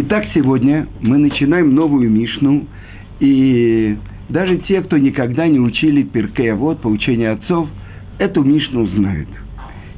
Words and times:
Итак, 0.00 0.26
сегодня 0.32 0.86
мы 1.00 1.18
начинаем 1.18 1.74
новую 1.74 2.08
Мишну, 2.08 2.68
и 3.18 3.96
даже 4.28 4.58
те, 4.58 4.80
кто 4.80 4.96
никогда 4.96 5.48
не 5.48 5.58
учили 5.58 6.04
Перкея 6.04 6.54
вот 6.54 6.80
по 6.80 6.86
учению 6.86 7.32
отцов, 7.32 7.68
эту 8.20 8.44
Мишну 8.44 8.86
знают. 8.86 9.28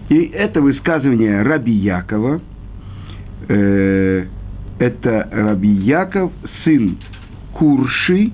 И 0.09 0.17
это 0.33 0.63
высказывание 0.63 1.43
Раби 1.43 1.73
Якова, 1.73 2.41
э, 3.49 4.25
это 4.79 5.29
Раби 5.33 5.69
Яков, 5.69 6.33
сын 6.65 6.97
Курши, 7.53 8.31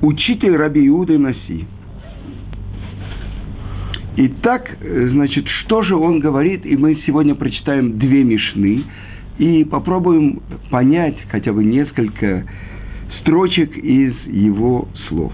учитель 0.00 0.56
Раби 0.56 0.88
Иуды 0.88 1.18
Наси. 1.18 1.66
Итак, 4.16 4.78
значит, 4.80 5.46
что 5.46 5.82
же 5.82 5.94
он 5.94 6.20
говорит, 6.20 6.64
и 6.64 6.74
мы 6.74 6.94
сегодня 7.04 7.34
прочитаем 7.34 7.98
две 7.98 8.24
мишны, 8.24 8.84
и 9.40 9.64
попробуем 9.64 10.42
понять 10.68 11.16
хотя 11.30 11.54
бы 11.54 11.64
несколько 11.64 12.44
строчек 13.20 13.74
из 13.74 14.14
его 14.26 14.86
слов. 15.08 15.32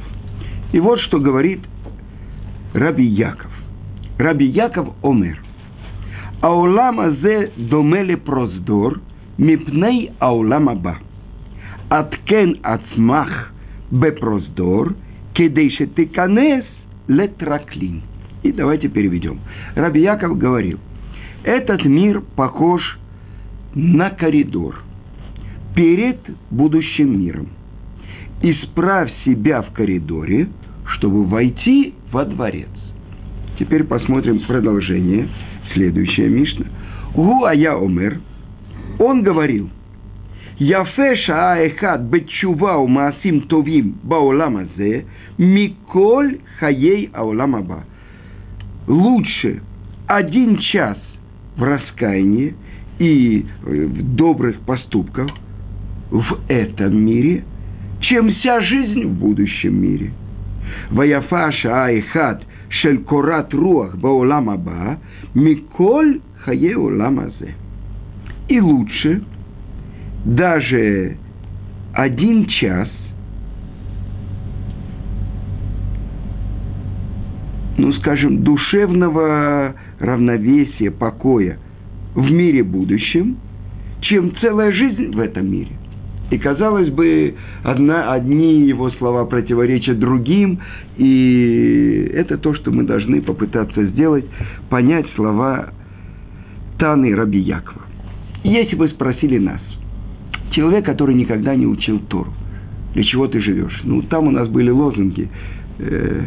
И 0.71 0.79
вот 0.79 1.01
что 1.01 1.19
говорит 1.19 1.61
Раби 2.73 3.05
Яков. 3.05 3.51
Раби 4.17 4.47
Яков 4.47 4.95
Омер. 5.03 5.43
Аулам 6.41 7.01
азе 7.01 7.51
домеле 7.57 8.17
проздор, 8.17 9.01
мипней 9.39 10.13
аулам 10.21 10.69
аба. 10.69 10.99
Аткен 11.89 12.59
ацмах 12.63 13.53
бепроздор, 13.91 14.95
кедей 15.35 15.71
канес 16.15 16.65
летраклин. 17.09 18.03
И 18.45 18.53
давайте 18.53 18.87
переведем. 18.87 19.41
Раби 19.75 20.01
Яков 20.01 20.39
говорил, 20.39 20.79
этот 21.43 21.85
мир 21.85 22.23
похож 22.37 23.01
на 23.77 24.09
коридор 24.09 24.83
перед 25.75 26.19
будущим 26.51 27.21
миром. 27.21 27.49
Исправь 28.41 29.13
себя 29.25 29.61
в 29.61 29.71
коридоре, 29.73 30.49
чтобы 30.95 31.25
войти 31.25 31.95
во 32.11 32.25
дворец. 32.25 32.71
Теперь 33.59 33.85
посмотрим 33.85 34.41
продолжение. 34.47 35.29
Следующая 35.75 36.29
Мишна. 36.29 36.67
Гу 37.15 37.45
ая 37.45 37.77
омер. 37.77 38.21
Он 38.99 39.23
говорил, 39.23 39.69
Яфе 40.59 41.17
шаа 41.17 41.99
бетчува 41.99 42.87
маасим 42.87 43.43
товим 43.43 43.99
баолам 44.03 44.57
азе, 44.57 45.05
миколь 45.37 46.39
хаей 46.59 47.11
аолам 47.13 47.57
аба. 47.57 47.85
Лучше 48.87 49.61
один 50.07 50.57
час 50.61 50.97
в 51.57 51.63
раскаянии– 51.63 52.55
и 52.99 53.45
в 53.63 54.15
добрых 54.15 54.61
поступках 54.61 55.29
в 56.11 56.39
этом 56.49 57.05
мире, 57.05 57.45
чем 58.01 58.31
вся 58.31 58.61
жизнь 58.61 59.05
в 59.05 59.19
будущем 59.19 59.81
мире. 59.81 60.13
Ваяфаша 60.91 61.87
айхат 61.87 62.45
шель 62.69 63.03
корат 63.05 63.53
руах 63.53 63.97
баолам 63.97 64.51
аба, 64.51 64.99
миколь 65.35 66.21
хае 66.45 66.77
оламазе. 66.77 67.55
И 68.49 68.61
лучше 68.61 69.23
даже 70.25 71.17
один 71.93 72.47
час, 72.47 72.89
ну, 77.77 77.93
скажем, 77.95 78.43
душевного 78.43 79.75
равновесия, 79.99 80.91
покоя– 80.91 81.59
в 82.17 82.31
мире 82.31 82.65
будущем, 82.65 83.37
чем 84.01 84.35
целая 84.41 84.73
жизнь 84.73 85.15
в 85.15 85.21
этом 85.21 85.51
мире. 85.51 85.71
И, 86.31 86.39
казалось 86.39 86.91
бы, 86.91 87.35
одна, 87.63 88.13
одни 88.13 88.63
его 88.63 88.91
слова 88.91 89.27
противоречат 89.27 90.01
другим, 90.01 90.59
и 90.97 92.11
это 92.15 92.37
то, 92.37 92.53
что 92.55 92.73
мы 92.73 92.83
должны 92.83 93.23
попытаться 93.23 93.85
сделать, 93.85 94.25
понять 94.69 95.07
слова 95.15 95.69
Таны 96.79 97.15
Раби 97.15 97.39
Якова. 97.39 97.83
Если 98.43 98.75
бы 98.75 98.89
спросили 98.89 99.39
нас, 99.39 99.61
человек, 100.51 100.85
который 100.85 101.15
никогда 101.15 101.55
не 101.55 101.67
учил 101.67 102.01
Тору, 102.09 102.33
для 102.95 103.05
чего 103.05 103.29
ты 103.29 103.41
живешь? 103.41 103.81
Ну, 103.85 104.03
там 104.03 104.27
у 104.27 104.31
нас 104.31 104.49
были 104.49 104.71
лозунги 104.71 105.29
э, 105.79 106.23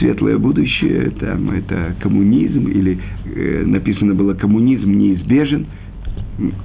светлое 0.00 0.38
будущее, 0.38 1.10
там 1.20 1.50
это 1.50 1.94
коммунизм, 2.00 2.66
или 2.66 2.98
э, 3.26 3.64
написано 3.64 4.14
было 4.14 4.34
коммунизм 4.34 4.90
неизбежен. 4.90 5.66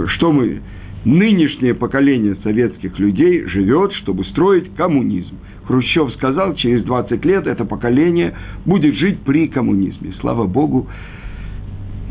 Что 0.07 0.31
мы, 0.31 0.62
нынешнее 1.03 1.75
поколение 1.75 2.35
советских 2.44 2.97
людей 2.97 3.45
живет, 3.45 3.94
чтобы 3.94 4.25
строить 4.25 4.74
коммунизм. 4.75 5.35
Хрущев 5.66 6.12
сказал, 6.13 6.56
через 6.56 6.84
20 6.84 7.25
лет 7.25 7.47
это 7.47 7.66
поколение 7.66 8.34
будет 8.66 8.95
жить 8.95 9.19
при 9.19 9.47
коммунизме. 9.47 10.13
Слава 10.22 10.47
Богу, 10.47 10.88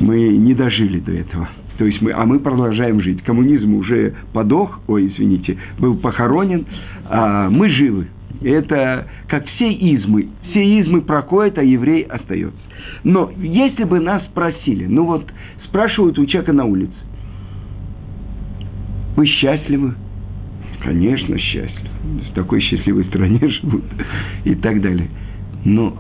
мы 0.01 0.29
не 0.29 0.55
дожили 0.55 1.01
до 1.01 1.13
этого. 1.13 1.49
То 1.79 1.84
есть 1.84 2.01
мы, 2.03 2.13
а 2.13 2.25
мы 2.25 2.39
продолжаем 2.39 3.01
жить. 3.01 3.23
Коммунизм 3.23 3.75
уже 3.75 4.15
подох, 4.33 4.81
ой, 4.87 5.09
извините, 5.09 5.57
был 5.79 5.97
похоронен, 5.97 6.67
а 7.09 7.49
мы 7.51 7.69
живы. 7.69 8.07
Это 8.44 9.09
как 9.28 9.47
все 9.47 9.72
измы. 9.72 10.28
Все 10.50 10.81
измы 10.81 11.00
проходят, 11.00 11.59
а 11.59 11.62
еврей 11.62 12.03
остается. 12.03 12.59
Но 13.03 13.32
если 13.38 13.84
бы 13.84 14.00
нас 14.00 14.22
спросили, 14.27 14.87
ну 14.87 15.06
вот 15.06 15.25
спрашивают 15.65 16.19
у 16.19 16.27
человека 16.27 16.53
на 16.53 16.65
улице, 16.65 16.93
вы 19.16 19.27
счастливы? 19.27 19.94
Конечно, 20.83 21.38
счастливы. 21.38 21.88
В 22.31 22.34
такой 22.34 22.60
счастливой 22.60 23.04
стране 23.04 23.38
живут 23.62 23.84
и 24.44 24.54
так 24.54 24.83
далее. 24.83 25.09
Но 25.65 25.97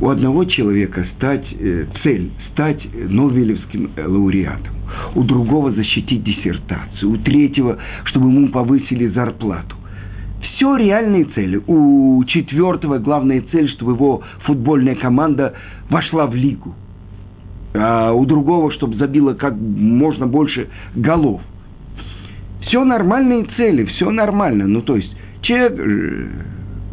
у 0.00 0.08
одного 0.08 0.44
человека 0.44 1.06
стать, 1.16 1.46
э, 1.58 1.86
цель 2.02 2.30
стать 2.52 2.82
Нобелевским 2.94 3.90
лауреатом, 3.96 4.74
у 5.14 5.22
другого 5.22 5.72
защитить 5.72 6.24
диссертацию, 6.24 7.10
у 7.10 7.16
третьего, 7.18 7.78
чтобы 8.04 8.28
ему 8.28 8.48
повысили 8.48 9.06
зарплату. 9.08 9.76
Все 10.40 10.76
реальные 10.76 11.24
цели. 11.26 11.60
У 11.66 12.22
четвертого 12.24 12.98
главная 12.98 13.42
цель, 13.52 13.68
чтобы 13.70 13.92
его 13.92 14.22
футбольная 14.44 14.94
команда 14.94 15.54
вошла 15.90 16.26
в 16.26 16.34
лигу. 16.34 16.74
А 17.74 18.12
у 18.12 18.24
другого, 18.24 18.72
чтобы 18.72 18.96
забило 18.96 19.34
как 19.34 19.54
можно 19.54 20.26
больше 20.26 20.68
голов. 20.94 21.40
Все 22.62 22.84
нормальные 22.84 23.46
цели, 23.56 23.84
все 23.84 24.10
нормально. 24.10 24.66
Ну, 24.66 24.82
то 24.82 24.96
есть, 24.96 25.14
человек 25.42 25.78
э, 25.78 26.28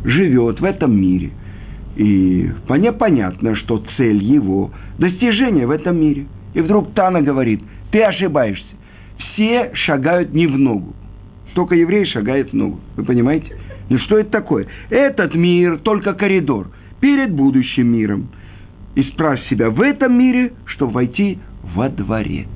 живет 0.06 0.60
в 0.60 0.64
этом 0.64 1.00
мире. 1.00 1.32
И 1.96 2.52
понятно, 2.68 3.56
что 3.56 3.84
цель 3.96 4.24
его– 4.24 4.72
достижение 5.00 5.66
в 5.66 5.72
этом 5.72 6.00
мире. 6.00 6.28
И 6.54 6.62
вдруг 6.62 6.94
Тана 6.94 7.22
говорит, 7.22 7.62
ты 7.92 8.04
ошибаешься. 8.04 8.66
Все 9.18 9.72
шагают 9.74 10.34
не 10.34 10.48
в 10.48 10.58
ногу 10.58 10.94
только 11.54 11.76
еврей 11.76 12.06
шагает 12.06 12.52
в 12.52 12.54
ногу. 12.54 12.80
Вы 12.96 13.04
понимаете? 13.04 13.56
Ну 13.90 13.98
что 14.00 14.18
это 14.18 14.30
такое? 14.30 14.68
Этот 14.90 15.34
мир 15.36 15.80
только 15.80 16.14
коридор 16.14 16.68
перед 17.00 17.32
будущим 17.34 17.88
миром. 17.88 18.30
Исправь 18.96 19.46
себя 19.48 19.70
в 19.70 19.82
этом 19.82 20.18
мире, 20.18 20.54
чтобы 20.66 20.94
войти 20.94 21.40
во 21.76 21.90
дворец. 21.90 22.48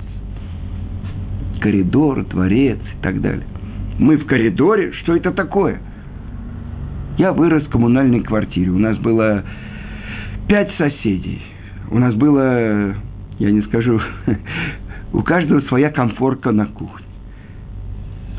Коридор, 1.62 2.25
дворец 2.25 2.80
и 2.80 3.03
так 3.03 3.22
далее. 3.22 3.46
Мы 4.00 4.18
в 4.18 4.25
коридоре, 4.25 4.91
что 4.94 5.16
это 5.16 5.31
такое? 5.31 5.80
Я 7.18 7.34
вырос 7.34 7.63
в 7.66 7.69
коммунальной 7.69 8.22
квартире. 8.22 8.72
У 8.72 8.80
нас 8.80 8.97
было 8.97 9.44
пять 10.47 10.72
соседей. 10.78 11.41
У 11.91 12.00
нас 12.00 12.16
было, 12.16 12.96
я 13.38 13.51
не 13.51 13.62
скажу, 13.62 14.01
у 15.13 15.22
каждого 15.22 15.62
своя 15.62 15.91
комфорка 15.91 16.51
на 16.51 16.65
кухне 16.65 17.00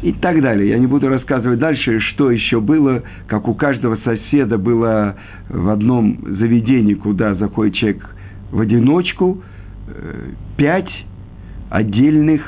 и 0.03 0.13
так 0.13 0.41
далее. 0.43 0.71
Я 0.71 0.79
не 0.79 0.87
буду 0.87 1.09
рассказывать 1.09 1.61
дальше, 1.61 2.01
что 2.01 2.31
еще 2.31 2.61
было, 2.61 3.03
как 3.29 3.47
у 3.49 3.55
каждого 3.55 3.97
соседа 4.05 4.59
было 4.59 5.17
в 5.49 5.69
одном 5.69 6.19
заведении, 6.39 6.95
куда 6.95 7.35
заходит 7.37 7.75
человек 7.75 8.05
в 8.51 8.61
одиночку, 8.61 9.43
э, 9.87 10.31
пять 10.57 10.91
отдельных 11.71 12.43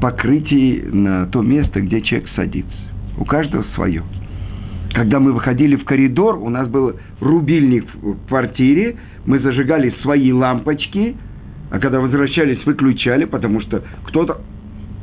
покрытий 0.00 0.82
на 0.90 1.26
то 1.26 1.42
место, 1.42 1.80
где 1.80 2.00
человек 2.00 2.28
садится. 2.34 2.78
У 3.18 3.24
каждого 3.24 3.64
свое. 3.74 4.02
Когда 4.92 5.20
мы 5.20 5.32
выходили 5.32 5.76
в 5.76 5.84
коридор, 5.84 6.38
у 6.38 6.48
нас 6.48 6.68
был 6.68 6.94
рубильник 7.20 7.84
в 7.94 8.26
квартире, 8.28 8.96
мы 9.26 9.40
зажигали 9.40 9.94
свои 10.02 10.32
лампочки, 10.32 11.16
а 11.70 11.78
когда 11.78 12.00
возвращались, 12.00 12.64
выключали, 12.64 13.24
потому 13.24 13.60
что 13.60 13.82
кто-то 14.04 14.40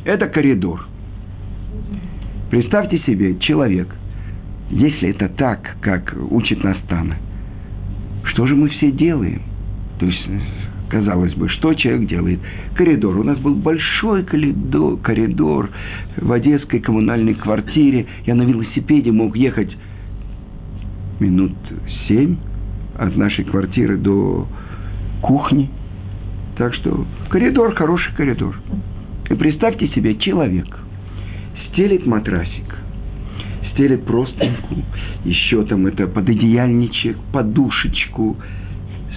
это 0.06 0.28
коридор. 0.28 0.86
Представьте 2.50 3.00
себе, 3.00 3.38
человек, 3.40 3.88
если 4.70 5.10
это 5.10 5.30
так, 5.30 5.78
как 5.82 6.16
учит 6.30 6.64
Настана, 6.64 7.18
что 8.26 8.46
же 8.46 8.56
мы 8.56 8.70
все 8.70 8.92
делаем? 8.92 9.42
То 10.00 10.06
есть, 10.06 10.28
Казалось 10.92 11.34
бы, 11.36 11.48
что 11.48 11.74
человек 11.74 12.10
делает? 12.10 12.42
Коридор. 12.76 13.16
У 13.16 13.24
нас 13.24 13.40
был 13.40 13.56
большой 13.56 14.24
коридор, 14.24 14.98
коридор 14.98 15.70
в 16.18 16.30
одесской 16.30 16.82
коммунальной 16.82 17.34
квартире. 17.34 18.08
Я 18.26 18.36
на 18.36 18.42
велосипеде 18.42 19.10
мог 19.14 19.38
ехать 19.38 19.74
минут 21.22 21.54
семь 22.10 22.36
от 23.00 23.16
нашей 23.16 23.46
квартиры 23.46 23.96
до 23.98 24.46
кухни. 25.22 25.70
Так 26.58 26.74
что 26.74 27.06
коридор, 27.30 27.74
хороший 27.74 28.14
коридор. 28.14 28.54
И 29.32 29.34
представьте 29.34 29.88
себе, 29.90 30.16
человек 30.16 30.68
стелит 31.70 32.06
матрасик, 32.06 32.76
стелит 33.72 34.04
простынку, 34.04 34.76
еще 35.24 35.64
там 35.64 35.88
это 35.88 36.06
пододеяльничек, 36.08 37.16
подушечку, 37.32 38.36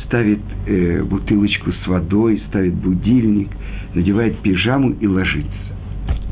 ставит 0.05 0.39
э, 0.69 1.03
бутылочку 1.03 1.73
с 1.73 1.87
водой, 1.89 2.41
ставит 2.49 2.75
будильник, 2.75 3.49
надевает 3.93 4.39
пижаму 4.39 4.91
и 4.93 5.07
ложится. 5.09 5.51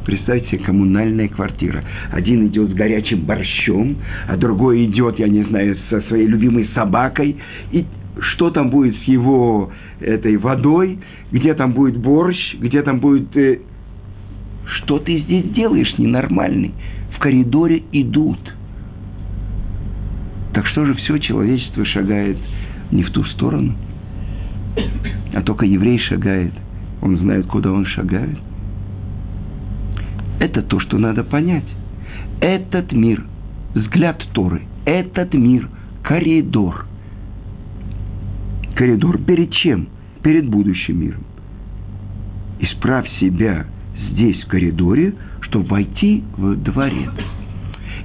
Представьте 0.05 0.51
себе, 0.51 0.65
коммунальная 0.65 1.27
квартира. 1.27 1.83
Один 2.13 2.47
идет 2.47 2.71
с 2.71 2.75
горячим 2.75 3.23
борщом, 3.23 3.97
а 4.29 4.37
другой 4.37 4.85
идет, 4.85 5.19
я 5.19 5.27
не 5.27 5.43
знаю, 5.43 5.77
со 5.91 6.03
своей 6.03 6.29
любимой 6.29 6.69
собакой. 6.73 7.37
И 7.73 7.85
что 8.21 8.51
там 8.51 8.71
будет 8.71 8.95
с 8.99 9.03
его 9.05 9.73
этой 9.99 10.37
водой, 10.37 11.01
где 11.33 11.55
там 11.55 11.73
будет 11.73 11.97
борщ, 11.97 12.39
где 12.61 12.83
там 12.83 13.01
будет... 13.01 13.37
Э, 13.37 13.59
что 14.67 14.99
ты 14.99 15.21
здесь 15.21 15.51
делаешь, 15.53 15.93
ненормальный? 15.99 16.73
В 17.15 17.19
коридоре 17.19 17.83
идут. 17.93 18.39
Так 20.55 20.67
что 20.67 20.85
же 20.85 20.95
все 20.95 21.19
человечество 21.19 21.85
шагает 21.85 22.39
не 22.91 23.03
в 23.03 23.11
ту 23.11 23.25
сторону? 23.25 23.75
А 25.35 25.43
только 25.43 25.67
еврей 25.67 25.99
шагает. 25.99 26.53
Он 27.01 27.19
знает, 27.19 27.47
куда 27.47 27.73
он 27.73 27.85
шагает. 27.87 28.39
Это 30.39 30.63
то, 30.63 30.81
что 30.81 30.99
надо 30.99 31.25
понять. 31.25 31.65
Этот 32.41 32.93
мир, 32.93 33.25
взгляд 33.75 34.23
Торы, 34.33 34.63
этот 34.85 35.35
мир, 35.35 35.69
коридор. 36.03 36.87
Коридор 38.75 39.19
перед 39.19 39.53
чем? 39.53 39.89
Перед 40.23 40.49
будущим 40.49 41.01
миром. 41.01 41.25
Исправь 42.61 43.09
себя 43.19 43.67
здесь, 44.11 44.43
в 44.43 44.49
коридоре, 44.49 45.15
чтобы 45.43 45.67
войти 45.67 46.25
в 46.37 46.57
дворец. 46.57 47.11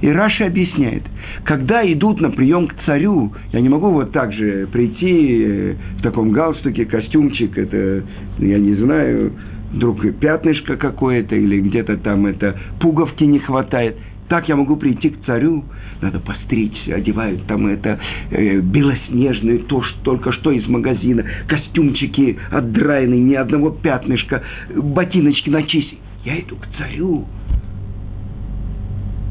И 0.00 0.08
Раша 0.08 0.46
объясняет, 0.46 1.02
когда 1.44 1.84
идут 1.92 2.20
на 2.20 2.30
прием 2.30 2.68
к 2.68 2.74
царю, 2.86 3.32
я 3.52 3.60
не 3.60 3.68
могу 3.68 3.90
вот 3.90 4.12
так 4.12 4.32
же 4.32 4.68
прийти 4.68 5.44
э, 5.44 5.74
в 5.98 6.02
таком 6.02 6.30
галстуке, 6.30 6.84
костюмчик, 6.84 7.58
это, 7.58 8.04
я 8.38 8.58
не 8.58 8.74
знаю, 8.74 9.32
вдруг 9.72 10.00
пятнышко 10.18 10.76
какое-то 10.76 11.34
или 11.34 11.60
где-то 11.60 11.96
там 11.98 12.26
это 12.26 12.56
пуговки 12.80 13.24
не 13.24 13.40
хватает. 13.40 13.96
Так 14.28 14.48
я 14.48 14.56
могу 14.56 14.76
прийти 14.76 15.08
к 15.08 15.24
царю, 15.24 15.64
надо 16.02 16.20
постричься, 16.20 16.94
одевают 16.94 17.46
там 17.46 17.66
это 17.66 17.98
э, 18.30 18.60
белоснежное, 18.60 19.58
то, 19.60 19.82
что 19.82 19.98
только 20.02 20.32
что 20.32 20.50
из 20.50 20.66
магазина, 20.68 21.24
костюмчики 21.46 22.38
отдраенные, 22.50 23.20
ни 23.20 23.34
одного 23.34 23.70
пятнышка, 23.70 24.42
ботиночки 24.74 25.48
начистить. 25.48 25.98
Я 26.24 26.40
иду 26.40 26.56
к 26.56 26.66
царю. 26.76 27.24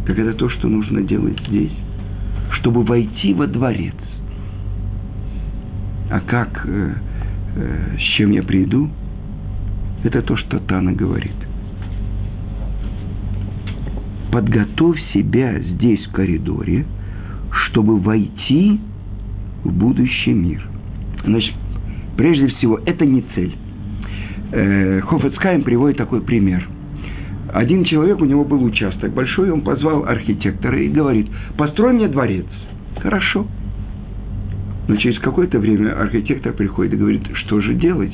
Так 0.08 0.18
это 0.18 0.34
то, 0.34 0.50
что 0.50 0.68
нужно 0.68 1.02
делать 1.02 1.40
здесь, 1.48 1.74
чтобы 2.60 2.82
войти 2.84 3.34
во 3.34 3.46
дворец. 3.46 3.94
А 6.10 6.20
как, 6.22 6.66
э, 6.66 6.94
э, 7.56 7.98
с 7.98 8.16
чем 8.16 8.32
я 8.32 8.42
приду, 8.42 8.90
это 10.04 10.24
то, 10.24 10.38
что 10.38 10.60
Тана 10.60 10.94
говорит. 10.94 11.47
Подготовь 14.32 15.00
себя 15.14 15.60
здесь, 15.60 16.06
в 16.08 16.12
коридоре, 16.12 16.86
чтобы 17.52 18.00
войти 18.00 18.80
в 19.64 19.72
будущий 19.72 20.34
мир. 20.34 20.62
Значит, 21.24 21.54
прежде 22.16 22.48
всего, 22.48 22.80
это 22.86 23.06
не 23.06 23.24
цель. 23.36 23.56
Э, 24.52 25.02
Хофецкайм 25.02 25.64
приводит 25.64 25.98
такой 25.98 26.22
пример– 26.22 26.68
один 27.54 27.86
человек, 27.86 28.20
у 28.22 28.26
него 28.26 28.44
был 28.44 28.64
участок 28.64 29.14
большой, 29.14 29.52
он 29.52 29.62
позвал 29.62 30.06
архитектора 30.06 30.80
и 30.80 30.90
говорит, 30.90 31.28
построй 31.58 31.94
мне 31.94 32.08
дворец. 32.08 32.46
Хорошо. 33.02 33.48
Но 34.88 34.96
через 34.98 35.20
какое-то 35.20 35.60
время 35.60 36.00
архитектор 36.00 36.54
приходит 36.54 36.94
и 36.94 36.98
говорит, 36.98 37.24
что 37.34 37.60
же 37.60 37.74
делать? 37.74 38.14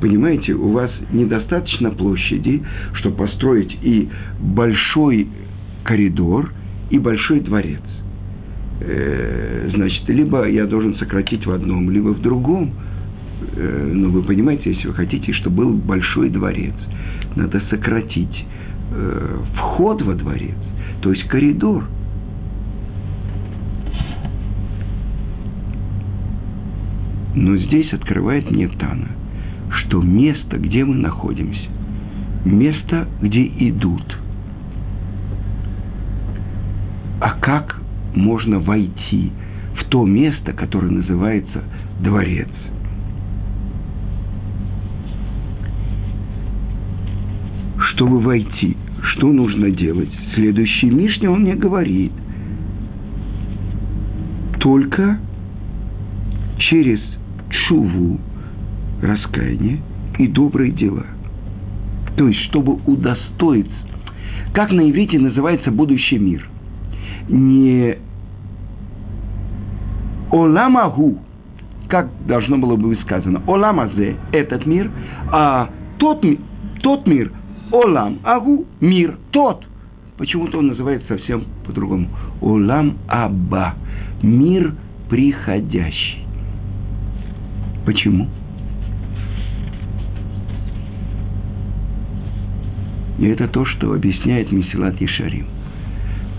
Понимаете, 0.00 0.52
у 0.52 0.70
вас 0.70 0.90
недостаточно 1.12 1.90
площади, 1.90 2.62
чтобы 2.94 3.16
построить 3.16 3.76
и 3.82 4.08
большой 4.40 5.28
коридор, 5.88 6.52
и 6.90 6.98
большой 6.98 7.40
дворец. 7.40 7.80
Э, 8.80 9.70
значит, 9.74 10.06
либо 10.08 10.46
я 10.46 10.66
должен 10.66 10.96
сократить 10.96 11.46
в 11.46 11.50
одном, 11.50 11.90
либо 11.90 12.08
в 12.08 12.20
другом. 12.20 12.72
Э, 13.56 13.92
но 13.94 14.10
вы 14.10 14.22
понимаете, 14.22 14.72
если 14.72 14.86
вы 14.86 14.92
хотите, 14.92 15.32
чтобы 15.32 15.64
был 15.64 15.72
большой 15.72 16.28
дворец, 16.28 16.74
надо 17.36 17.62
сократить 17.70 18.44
э, 18.92 19.38
вход 19.54 20.02
во 20.02 20.14
дворец, 20.14 20.58
то 21.00 21.10
есть 21.10 21.26
коридор. 21.28 21.84
Но 27.34 27.56
здесь 27.56 27.90
открывает 27.94 28.50
мне 28.50 28.68
Тана, 28.68 29.08
что 29.70 30.02
место, 30.02 30.58
где 30.58 30.84
мы 30.84 30.96
находимся, 30.96 31.68
место, 32.44 33.08
где 33.22 33.46
идут. 33.46 34.18
А 37.20 37.30
как 37.40 37.80
можно 38.14 38.58
войти 38.58 39.32
в 39.80 39.84
то 39.88 40.04
место, 40.04 40.52
которое 40.52 40.90
называется 40.90 41.62
дворец? 42.00 42.48
чтобы 47.98 48.20
войти, 48.20 48.76
что 49.02 49.32
нужно 49.32 49.70
делать? 49.72 50.10
Следующий 50.34 50.88
Мишне 50.88 51.28
он 51.28 51.42
мне 51.42 51.56
говорит. 51.56 52.12
Только 54.60 55.18
через 56.58 57.00
чуву, 57.66 58.20
раскаяние 59.02 59.80
и 60.18 60.28
добрые 60.28 60.70
дела. 60.70 61.06
То 62.16 62.28
есть, 62.28 62.40
чтобы 62.50 62.78
удостоиться. 62.86 63.72
Как 64.52 64.70
на 64.70 64.88
иврите 64.88 65.18
называется 65.18 65.72
будущий 65.72 66.18
мир? 66.18 66.47
Не 67.28 67.98
Оламагу, 70.30 71.18
как 71.88 72.08
должно 72.26 72.58
было 72.58 72.76
бы 72.76 72.96
сказано, 72.96 73.42
Оламазе– 73.46 74.16
этот 74.32 74.66
мир, 74.66 74.90
а 75.32 75.70
тот, 75.98 76.24
тот 76.82 77.06
мир, 77.06 77.32
Олам 77.72 78.18
Агу– 78.24 78.66
мир 78.80 79.16
тот. 79.30 79.64
Почему-то 80.16 80.58
он 80.58 80.68
называется 80.68 81.08
совсем 81.08 81.44
по-другому. 81.66 82.08
Олам 82.40 82.98
Аба– 83.08 83.74
мир 84.22 84.74
приходящий. 85.08 86.24
Почему? 87.86 88.28
И 93.18 93.26
это 93.26 93.48
то, 93.48 93.64
что 93.64 93.94
объясняет 93.94 94.52
Месилат 94.52 95.00
Ишарим. 95.00 95.46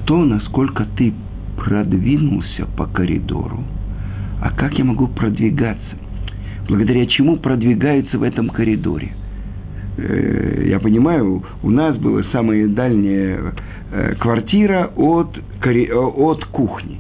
То, 0.10 0.26
насколько 0.26 0.88
ты 0.98 1.14
продвинулся 1.56 2.66
по 2.76 2.88
коридору, 2.88 3.64
а 4.42 4.50
как 4.50 4.74
я 4.80 4.84
могу 4.84 5.06
продвигаться? 5.06 5.98
Благодаря 6.68 7.06
чему 7.06 7.38
продвигаются 7.38 8.18
в 8.18 8.24
этом 8.24 8.50
коридоре? 8.50 9.12
Э, 9.98 10.64
я 10.66 10.80
понимаю, 10.80 11.44
у 11.62 11.70
нас 11.70 11.96
была 11.98 12.24
самая 12.32 12.68
дальняя 12.68 13.54
э, 13.92 14.16
квартира 14.16 14.90
от, 14.96 15.38
э, 15.64 15.94
от 15.94 16.44
кухни. 16.46 16.98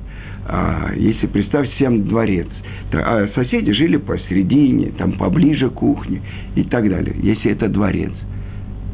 А 0.47 0.91
если 0.95 1.25
представь 1.25 1.67
всем 1.71 2.03
дворец, 2.03 2.49
а 2.93 3.27
соседи 3.33 3.71
жили 3.71 3.97
посередине, 3.97 4.91
там 4.99 5.13
поближе 5.13 5.71
к 5.71 5.73
кухне 5.73 6.21
и 6.53 6.61
так 6.61 6.87
далее. 6.87 7.15
Если 7.23 7.49
это 7.49 7.69
дворец, 7.69 8.13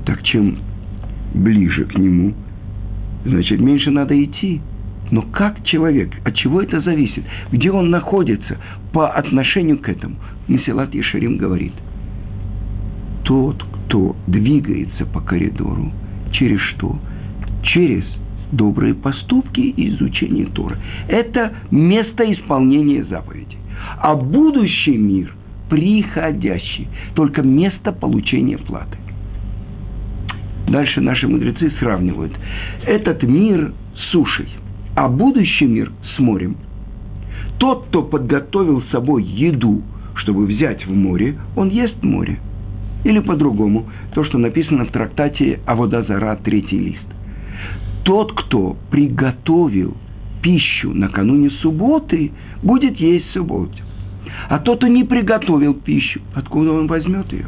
так 0.05 0.23
чем 0.23 0.59
ближе 1.33 1.83
к 1.83 1.97
нему, 1.97 2.33
значит, 3.25 3.59
меньше 3.59 3.91
надо 3.91 4.21
идти. 4.23 4.61
Но 5.11 5.21
как 5.21 5.63
человек, 5.65 6.11
от 6.23 6.35
чего 6.35 6.61
это 6.61 6.81
зависит? 6.81 7.23
Где 7.51 7.71
он 7.71 7.89
находится 7.89 8.57
по 8.91 9.09
отношению 9.09 9.77
к 9.79 9.89
этому? 9.89 10.15
Месилат 10.47 10.95
Ишарим 10.95 11.37
говорит, 11.37 11.73
тот, 13.23 13.63
кто 13.63 14.15
двигается 14.27 15.05
по 15.05 15.21
коридору, 15.21 15.91
через 16.31 16.59
что? 16.61 16.97
Через 17.63 18.03
добрые 18.51 18.93
поступки 18.93 19.59
и 19.59 19.89
изучение 19.89 20.45
Торы. 20.47 20.77
Это 21.07 21.53
место 21.71 22.31
исполнения 22.31 23.03
заповедей. 23.05 23.57
А 23.97 24.15
будущий 24.15 24.97
мир 24.97 25.33
приходящий, 25.69 26.87
только 27.15 27.41
место 27.41 27.91
получения 27.91 28.57
платы. 28.57 28.97
Дальше 30.67 30.99
наши 31.01 31.27
мудрецы 31.27 31.71
сравнивают 31.79 32.33
этот 32.85 33.23
мир 33.23 33.73
с 33.95 34.11
сушей, 34.11 34.49
а 34.95 35.07
будущий 35.07 35.65
мир 35.65 35.91
с 36.15 36.19
морем. 36.19 36.57
Тот, 37.59 37.85
кто 37.87 38.01
подготовил 38.01 38.81
с 38.81 38.89
собой 38.89 39.23
еду, 39.23 39.81
чтобы 40.15 40.45
взять 40.45 40.85
в 40.85 40.93
море, 40.93 41.37
он 41.55 41.69
ест 41.69 42.01
море. 42.03 42.39
Или 43.03 43.19
по-другому, 43.19 43.85
то, 44.13 44.23
что 44.23 44.37
написано 44.37 44.85
в 44.85 44.91
трактате 44.91 45.59
Аводазара, 45.65 46.37
третий 46.43 46.79
лист. 46.79 47.05
Тот, 48.03 48.33
кто 48.33 48.75
приготовил 48.89 49.95
пищу 50.41 50.91
накануне 50.93 51.51
субботы, 51.61 52.31
будет 52.63 52.97
есть 52.99 53.27
в 53.29 53.33
субботу. 53.33 53.73
А 54.49 54.59
тот, 54.59 54.77
кто 54.77 54.87
не 54.87 55.03
приготовил 55.03 55.75
пищу, 55.75 56.21
откуда 56.33 56.71
он 56.71 56.87
возьмет 56.87 57.31
ее? 57.31 57.45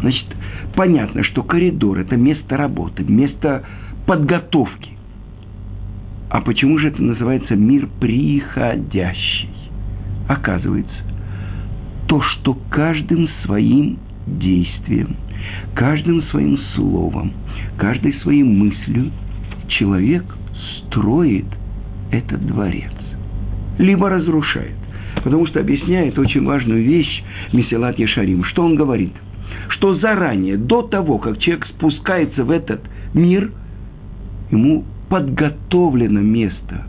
Значит, 0.00 0.26
понятно, 0.74 1.24
что 1.24 1.42
коридор– 1.42 1.98
это 2.00 2.16
место 2.16 2.56
работы, 2.56 3.04
место 3.04 3.64
подготовки. 4.06 4.90
А 6.30 6.40
почему 6.40 6.78
же 6.78 6.88
это 6.88 7.02
называется 7.02 7.54
мир 7.56 7.88
приходящий? 8.00 9.48
Оказывается, 10.28 10.94
то, 12.08 12.20
что 12.20 12.58
каждым 12.70 13.28
своим 13.44 13.98
действием, 14.26 15.16
каждым 15.74 16.22
своим 16.24 16.58
словом, 16.74 17.32
каждой 17.78 18.14
своей 18.20 18.42
мыслью 18.42 19.12
человек 19.68 20.24
строит 20.78 21.46
этот 22.10 22.44
дворец. 22.46 22.92
Либо 23.78 24.08
разрушает. 24.08 24.74
Потому 25.22 25.46
что 25.46 25.60
объясняет 25.60 26.18
очень 26.18 26.44
важную 26.44 26.82
вещь 26.82 27.22
Меселат 27.52 27.98
Ешарим. 27.98 28.44
Что 28.44 28.64
он 28.64 28.74
говорит? 28.74 29.12
Что 29.68 29.96
заранее, 29.96 30.56
до 30.56 30.82
того, 30.82 31.18
как 31.18 31.38
человек 31.38 31.66
спускается 31.66 32.44
в 32.44 32.50
этот 32.50 32.80
мир, 33.14 33.50
ему 34.50 34.84
подготовлено 35.08 36.20
место 36.20 36.86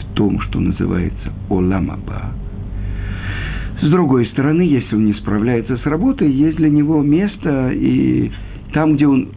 в 0.00 0.14
том, 0.14 0.40
что 0.40 0.60
называется 0.60 1.32
Оламаба. 1.48 2.32
С 3.80 3.90
другой 3.90 4.26
стороны, 4.26 4.62
если 4.62 4.96
он 4.96 5.04
не 5.04 5.14
справляется 5.14 5.76
с 5.76 5.84
работой, 5.84 6.30
есть 6.30 6.56
для 6.56 6.70
него 6.70 7.02
место 7.02 7.70
и 7.72 8.30
там, 8.72 8.96
где 8.96 9.06
он 9.06 9.28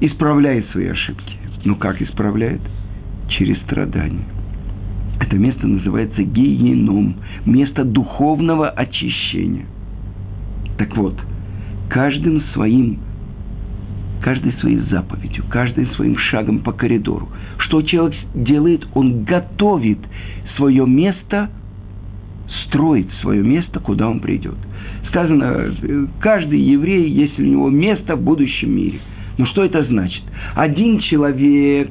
исправляет 0.00 0.66
свои 0.70 0.88
ошибки. 0.88 1.34
Ну 1.64 1.76
как 1.76 2.02
исправляет? 2.02 2.60
Через 3.28 3.58
страдания. 3.62 4.24
Это 5.20 5.36
место 5.36 5.66
называется 5.66 6.22
гигеном, 6.22 7.16
место 7.46 7.84
духовного 7.84 8.68
очищения. 8.68 9.66
Так 10.80 10.96
вот, 10.96 11.14
каждым 11.90 12.40
своим, 12.54 13.00
каждой 14.22 14.54
своей 14.54 14.78
заповедью, 14.90 15.44
каждым 15.50 15.92
своим 15.92 16.16
шагом 16.16 16.60
по 16.60 16.72
коридору, 16.72 17.28
что 17.58 17.82
человек 17.82 18.18
делает, 18.34 18.88
он 18.94 19.24
готовит 19.24 19.98
свое 20.56 20.86
место, 20.86 21.50
строит 22.64 23.10
свое 23.20 23.42
место, 23.42 23.78
куда 23.78 24.08
он 24.08 24.20
придет. 24.20 24.54
Сказано, 25.10 25.74
каждый 26.18 26.60
еврей, 26.60 27.10
если 27.10 27.42
у 27.42 27.50
него 27.50 27.68
место 27.68 28.16
в 28.16 28.22
будущем 28.22 28.74
мире. 28.74 29.00
Ну 29.36 29.44
что 29.48 29.62
это 29.62 29.84
значит? 29.84 30.22
Один 30.54 31.00
человек 31.00 31.90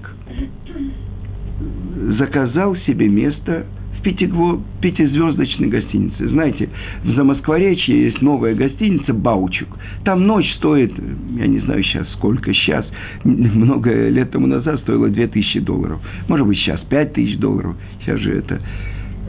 заказал 2.17 2.75
себе 2.87 3.07
место 3.07 3.67
в 3.99 4.61
пятизвездочной 4.81 5.67
гостинице. 5.67 6.27
Знаете, 6.29 6.69
в 7.03 7.13
Замоскворечье 7.15 8.05
есть 8.05 8.21
новая 8.21 8.55
гостиница 8.55 9.13
«Баучук». 9.13 9.69
Там 10.03 10.25
ночь 10.25 10.49
стоит, 10.57 10.93
я 11.37 11.47
не 11.47 11.59
знаю 11.59 11.83
сейчас 11.83 12.11
сколько, 12.13 12.53
сейчас, 12.53 12.85
много 13.23 14.09
лет 14.09 14.31
тому 14.31 14.47
назад 14.47 14.79
стоило 14.81 15.09
2000 15.09 15.59
долларов. 15.61 15.99
Может 16.27 16.47
быть, 16.47 16.57
сейчас 16.59 16.79
5000 16.81 17.37
долларов. 17.39 17.75
Сейчас 18.01 18.19
же 18.19 18.37
это... 18.37 18.61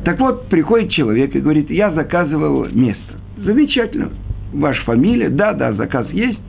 Так 0.05 0.19
вот, 0.19 0.49
приходит 0.49 0.91
человек 0.93 1.35
и 1.35 1.41
говорит, 1.41 1.71
я 1.71 1.91
заказывал 1.93 2.67
место. 2.73 3.15
Замечательно. 3.37 4.11
Ваша 4.53 4.83
фамилия, 4.85 5.29
да, 5.29 5.53
да, 5.53 5.73
заказ 5.73 6.11
есть. 6.11 6.41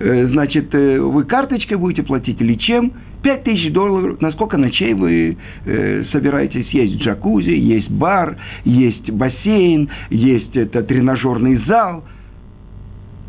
Э, 0.00 0.26
значит, 0.26 0.74
э, 0.74 0.98
вы 0.98 1.24
карточкой 1.24 1.78
будете 1.78 2.02
платить 2.02 2.40
или 2.40 2.54
чем? 2.54 2.92
5 3.22 3.44
тысяч 3.44 3.72
долларов, 3.72 4.20
на 4.20 4.32
сколько 4.32 4.56
ночей 4.56 4.92
вы 4.92 5.36
э, 5.64 6.04
собираетесь? 6.12 6.68
Есть 6.70 7.00
джакузи, 7.00 7.50
есть 7.50 7.90
бар, 7.90 8.36
есть 8.64 9.08
бассейн, 9.10 9.88
есть 10.10 10.54
это 10.56 10.82
тренажерный 10.82 11.56
зал. 11.66 12.04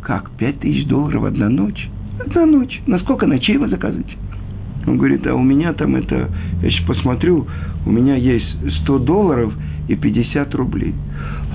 Как? 0.02 0.32
5 0.32 0.60
тысяч 0.60 0.88
долларов 0.88 1.24
одна 1.24 1.50
ночь? 1.50 1.90
Одна 2.20 2.46
ночь. 2.46 2.82
На 2.88 3.00
сколько 3.00 3.26
ночей 3.26 3.58
вы 3.58 3.68
заказываете? 3.68 4.18
Он 4.88 4.98
говорит, 4.98 5.26
а 5.28 5.34
у 5.34 5.42
меня 5.42 5.74
там 5.74 5.96
это, 5.96 6.30
я 6.62 6.70
сейчас 6.70 6.86
посмотрю, 6.86 7.48
у 7.86 7.92
меня 7.92 8.16
есть 8.16 8.46
100 8.84 9.00
долларов 9.00 9.54
и 9.88 9.96
50 9.96 10.54
рублей. 10.56 10.94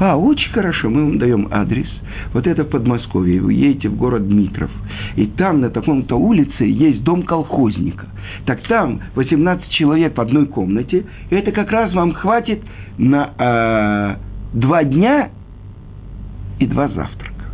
А, 0.01 0.17
очень 0.17 0.51
хорошо, 0.53 0.89
мы 0.89 1.05
вам 1.05 1.19
даем 1.19 1.49
адрес. 1.51 1.87
Вот 2.33 2.47
это 2.47 2.65
в 2.65 2.71
Подмосковье. 2.71 3.43
Вы 3.43 3.53
едете 3.53 3.91
в 3.91 3.97
город 3.99 4.27
Дмитров. 4.27 4.71
И 5.17 5.27
там 5.27 5.61
на 5.61 5.69
таком-то 5.69 6.17
улице 6.17 6.65
есть 6.65 7.05
дом 7.05 7.23
колхозника. 7.23 8.07
Так 8.47 8.67
там 8.67 9.01
18 9.15 9.69
человек 9.69 10.17
в 10.17 10.21
одной 10.23 10.47
комнате. 10.47 11.05
И 11.29 11.35
это 11.35 11.53
как 11.53 11.71
раз 11.71 11.93
вам 11.93 12.15
хватит 12.15 12.63
на 12.97 14.17
э, 14.55 14.59
два 14.59 14.85
дня 14.85 15.29
и 16.59 16.67
два 16.67 16.89
завтрака. 16.89 17.45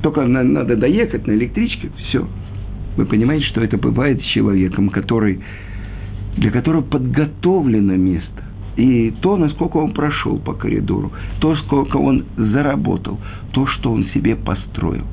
Только 0.00 0.22
на, 0.22 0.44
надо 0.44 0.76
доехать 0.76 1.26
на 1.26 1.32
электричке, 1.32 1.90
все. 2.08 2.24
Вы 2.96 3.04
понимаете, 3.04 3.46
что 3.46 3.64
это 3.64 3.78
бывает 3.78 4.22
с 4.22 4.26
человеком, 4.26 4.90
который, 4.90 5.40
для 6.36 6.52
которого 6.52 6.82
подготовлено 6.82 7.96
место 7.96 8.43
и 8.76 9.12
то, 9.20 9.36
насколько 9.36 9.76
он 9.76 9.92
прошел 9.92 10.38
по 10.38 10.52
коридору, 10.52 11.12
то, 11.40 11.54
сколько 11.56 11.96
он 11.96 12.24
заработал, 12.36 13.18
то, 13.52 13.66
что 13.66 13.92
он 13.92 14.06
себе 14.06 14.34
построил. 14.36 15.04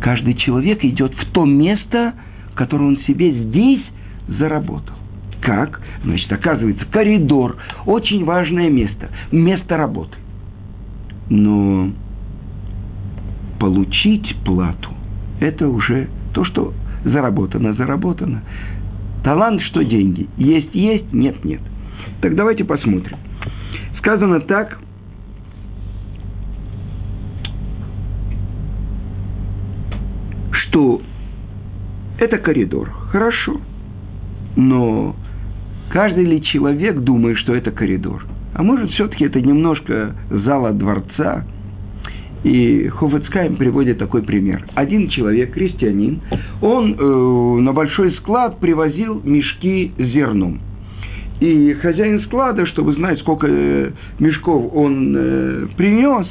Каждый 0.00 0.34
человек 0.34 0.84
идет 0.84 1.14
в 1.14 1.30
то 1.32 1.44
место, 1.44 2.14
которое 2.54 2.86
он 2.86 2.98
себе 3.06 3.32
здесь 3.32 3.82
заработал. 4.28 4.94
Как? 5.40 5.80
Значит, 6.02 6.32
оказывается, 6.32 6.84
коридор– 6.86 7.56
очень 7.86 8.24
важное 8.24 8.68
место, 8.68 9.10
место 9.30 9.76
работы. 9.76 10.16
Но 11.30 11.90
получить 13.60 14.36
плату– 14.44 14.90
это 15.40 15.68
уже 15.68 16.08
то, 16.34 16.44
что 16.44 16.72
заработано, 17.04 17.74
заработано. 17.74 18.42
Талант, 19.22 19.62
что 19.62 19.84
деньги. 19.84 20.28
Есть, 20.36 20.74
есть, 20.74 21.12
нет, 21.12 21.44
нет– 21.44 21.60
так 22.20 22.34
давайте 22.34 22.64
посмотрим. 22.64 23.18
Сказано 23.98 24.40
так, 24.40 24.78
что 30.52 31.00
это 32.18 32.38
коридор. 32.38 32.90
Хорошо. 33.10 33.60
Но 34.56 35.14
каждый 35.90 36.24
ли 36.24 36.42
человек 36.42 36.98
думает, 36.98 37.38
что 37.38 37.54
это 37.54 37.70
коридор? 37.70 38.24
А 38.54 38.62
может, 38.62 38.90
все-таки 38.90 39.24
это 39.24 39.40
немножко 39.40 40.14
зала 40.30 40.72
дворца? 40.72 41.44
И 42.42 42.88
Хофицкайм 42.88 43.56
приводит 43.56 43.98
такой 43.98 44.22
пример. 44.22 44.64
Один 44.74 45.08
человек, 45.08 45.52
крестьянин, 45.52 46.20
он 46.62 46.94
э, 46.98 47.60
на 47.62 47.72
большой 47.72 48.12
склад 48.12 48.60
привозил 48.60 49.20
мешки 49.24 49.92
с 49.98 50.02
зерном. 50.02 50.60
И 51.40 51.74
хозяин 51.74 52.22
склада, 52.22 52.64
чтобы 52.66 52.94
знать, 52.94 53.18
сколько 53.20 53.46
э, 53.46 53.90
мешков 54.18 54.70
он 54.74 55.14
э, 55.16 55.66
принес, 55.76 56.26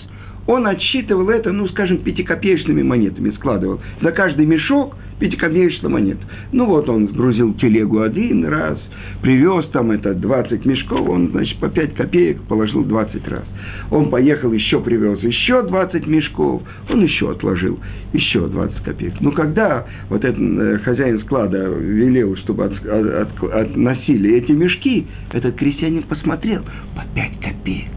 он 0.48 0.66
отсчитывал 0.68 1.30
это, 1.30 1.52
ну, 1.52 1.68
скажем, 1.68 2.00
пятикопеечными 2.00 2.82
монетами 2.82 3.32
складывал. 3.32 3.80
За 4.02 4.12
каждый 4.12 4.46
мешок 4.46 4.96
пятикопеечная 5.20 5.90
монета. 5.90 6.22
Ну, 6.52 6.66
вот 6.66 6.90
он 6.90 7.08
сгрузил 7.10 7.54
телегу 7.56 8.02
один 8.02 8.46
раз, 8.46 8.78
привез 9.22 9.66
там 9.72 9.92
это 9.92 10.14
20 10.14 10.66
мешков, 10.66 11.08
он, 11.10 11.30
значит, 11.30 11.58
по 11.60 11.70
5 11.70 11.96
копеек 11.96 12.42
положил 12.44 12.84
20 12.84 13.28
раз. 13.28 13.44
Он 13.92 14.10
поехал, 14.10 14.52
еще 14.52 14.82
привез 14.82 15.22
еще 15.24 15.64
20 15.64 16.08
мешков, 16.08 16.64
он 16.90 17.04
еще 17.04 17.32
отложил 17.32 17.80
еще 18.14 18.48
20 18.48 18.84
копеек. 18.84 19.14
Но 19.22 19.32
когда 19.32 19.86
вот 20.10 20.24
этот 20.24 20.40
э, 20.40 20.80
хозяин 20.80 21.20
склада 21.22 21.70
велел, 21.70 22.36
чтобы 22.38 22.66
от, 22.66 22.86
от, 22.86 23.44
относили 23.44 24.36
эти 24.36 24.52
мешки, 24.52 25.08
этот 25.32 25.56
крестьянин 25.56 26.04
посмотрел, 26.04 26.64
по 26.96 27.04
5 27.14 27.40
копеек. 27.40 27.88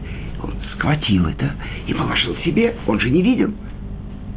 Он 0.41 0.53
схватил 0.73 1.27
это 1.27 1.51
и 1.85 1.93
положил 1.93 2.35
себе, 2.45 2.73
он 2.87 2.99
же 2.99 3.09
не 3.09 3.21
видел. 3.21 3.51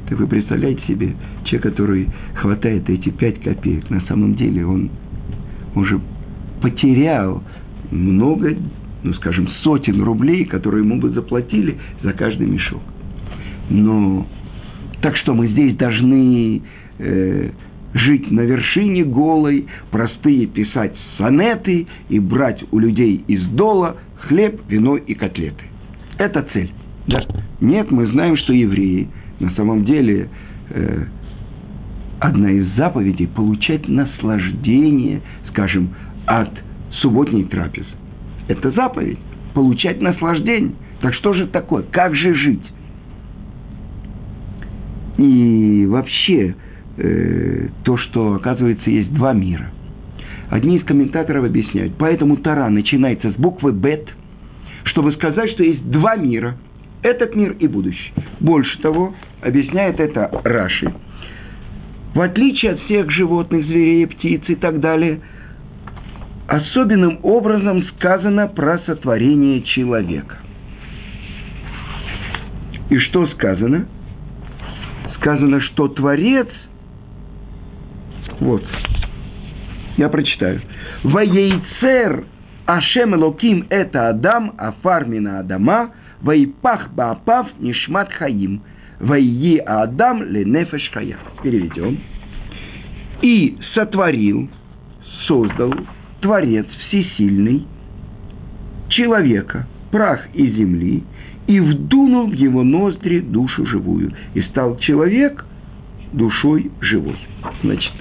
Так 0.09 0.19
вы 0.19 0.27
представляете 0.27 0.83
себе, 0.87 1.15
человек, 1.53 1.63
который 1.63 2.09
хватает 2.35 2.89
эти 2.89 3.11
5 3.11 3.43
копеек, 3.43 3.91
на 3.91 4.01
самом 4.03 4.35
деле 4.35 4.67
он 4.67 4.91
уже 5.75 6.01
потерял 6.61 7.43
много, 7.91 8.57
ну, 9.03 9.13
скажем, 9.15 9.49
сотен 9.63 10.03
рублей, 10.03 10.45
которые 10.45 10.85
ему 10.85 10.99
бы 10.99 11.11
заплатили 11.11 11.77
за 12.03 12.13
каждый 12.13 12.47
мешок. 12.47 12.81
Но 13.69 14.27
так 15.01 15.17
что 15.17 15.35
мы 15.35 15.49
здесь 15.49 15.77
должны 15.77 16.63
э, 16.99 17.51
жить 17.95 18.31
на 18.31 18.41
вершине 18.43 19.05
голой, 19.05 19.67
простые 19.91 20.47
писать 20.47 20.95
сонеты 21.19 21.87
и 22.09 22.19
брать 22.19 22.63
у 22.71 22.79
людей 22.79 23.25
из 23.27 23.45
дола 23.49 23.97
хлеб, 24.21 24.61
вино 24.69 24.97
и 24.97 25.15
котлеты. 25.15 25.65
Это 26.19 26.47
цель. 26.53 26.71
Да? 27.09 27.25
Нет, 27.61 27.91
мы 27.91 28.07
знаем, 28.07 28.37
что 28.37 28.53
евреи 28.53 29.09
на 29.41 29.51
самом 29.51 29.85
деле 29.85 30.29
э, 30.71 31.05
одна 32.23 32.53
из 32.53 32.73
заповедей 32.77 33.27
получать 33.27 33.89
наслаждение, 33.89 35.21
скажем, 35.49 35.91
от 36.27 36.51
субботней 37.01 37.45
трапезы. 37.45 37.89
Это 38.47 38.71
заповедь. 38.71 39.19
Получать 39.55 40.01
наслаждение. 40.01 40.73
Так 41.01 41.15
что 41.15 41.35
же 41.35 41.49
такое? 41.49 41.83
Как 41.83 42.15
же 42.15 42.35
жить? 42.35 42.63
И 45.19 45.85
вообще, 45.89 46.55
э, 46.97 47.69
то, 47.83 47.97
что, 47.97 48.35
оказывается, 48.35 48.89
есть 48.89 49.13
два 49.13 49.33
мира. 49.33 49.71
Одни 50.49 50.77
из 50.77 50.85
комментаторов 50.85 51.45
объясняют, 51.45 51.95
поэтому 51.99 52.37
Тара 52.37 52.69
начинается 52.69 53.33
с 53.33 53.35
буквы 53.35 53.73
«бет», 53.73 54.09
чтобы 54.85 55.13
сказать, 55.13 55.51
что 55.51 55.65
есть 55.65 55.91
два 55.91 56.15
мира. 56.17 56.57
Этот 57.03 57.35
мир 57.35 57.57
и 57.59 57.67
будущий. 57.67 58.13
Больше 58.39 58.81
того, 58.81 59.15
объясняет 59.41 59.99
это 59.99 60.31
Раши. 60.45 60.93
В 62.15 62.21
отличие 62.21 62.73
от 62.73 62.81
всех 62.81 63.11
животных, 63.11 63.65
зверей, 63.65 64.07
птиц 64.07 64.43
и 64.49 64.55
так 64.55 64.81
далее, 64.81 65.21
особенным 66.47 67.21
образом 67.23 67.85
сказано 67.95 68.49
про 68.49 68.79
сотворение 68.81 69.63
человека. 69.63 70.37
И 72.91 72.99
что 72.99 73.27
сказано? 73.29 73.87
Сказано, 75.17 75.61
что 75.61 75.89
Творец, 75.89 76.49
вот, 78.41 78.65
я 79.97 80.09
прочитаю. 80.11 80.61
Ваейцер 81.05 82.25
Ашем 82.67 83.15
Элоким 83.15 83.67
это 83.71 84.09
Адам, 84.09 84.55
Афармина 84.59 85.41
Адама, 85.41 85.93
Ваипах 86.21 86.93
Баапав 86.93 87.49
Нишмат 87.61 88.13
Хаим, 88.13 88.63
Вайи 89.03 89.59
Адам 89.59 90.23
Ленефеш 90.23 90.89
Хая. 90.93 91.19
Переведем. 91.43 91.99
И 93.21 93.59
сотворил, 93.75 94.49
создал 95.27 95.75
Творец 96.21 96.67
Всесильный 96.87 97.67
человека, 98.89 99.67
прах 99.91 100.21
и 100.35 100.47
земли, 100.51 101.03
и 101.49 101.59
вдунул 101.59 102.29
в 102.29 102.33
его 102.33 102.63
ноздри 102.63 103.21
душу 103.21 103.67
живую. 103.67 104.13
И 104.35 104.43
стал 104.43 104.79
человек 104.79 105.45
душой 106.13 106.71
живой. 106.81 107.17
Значит, 107.63 107.93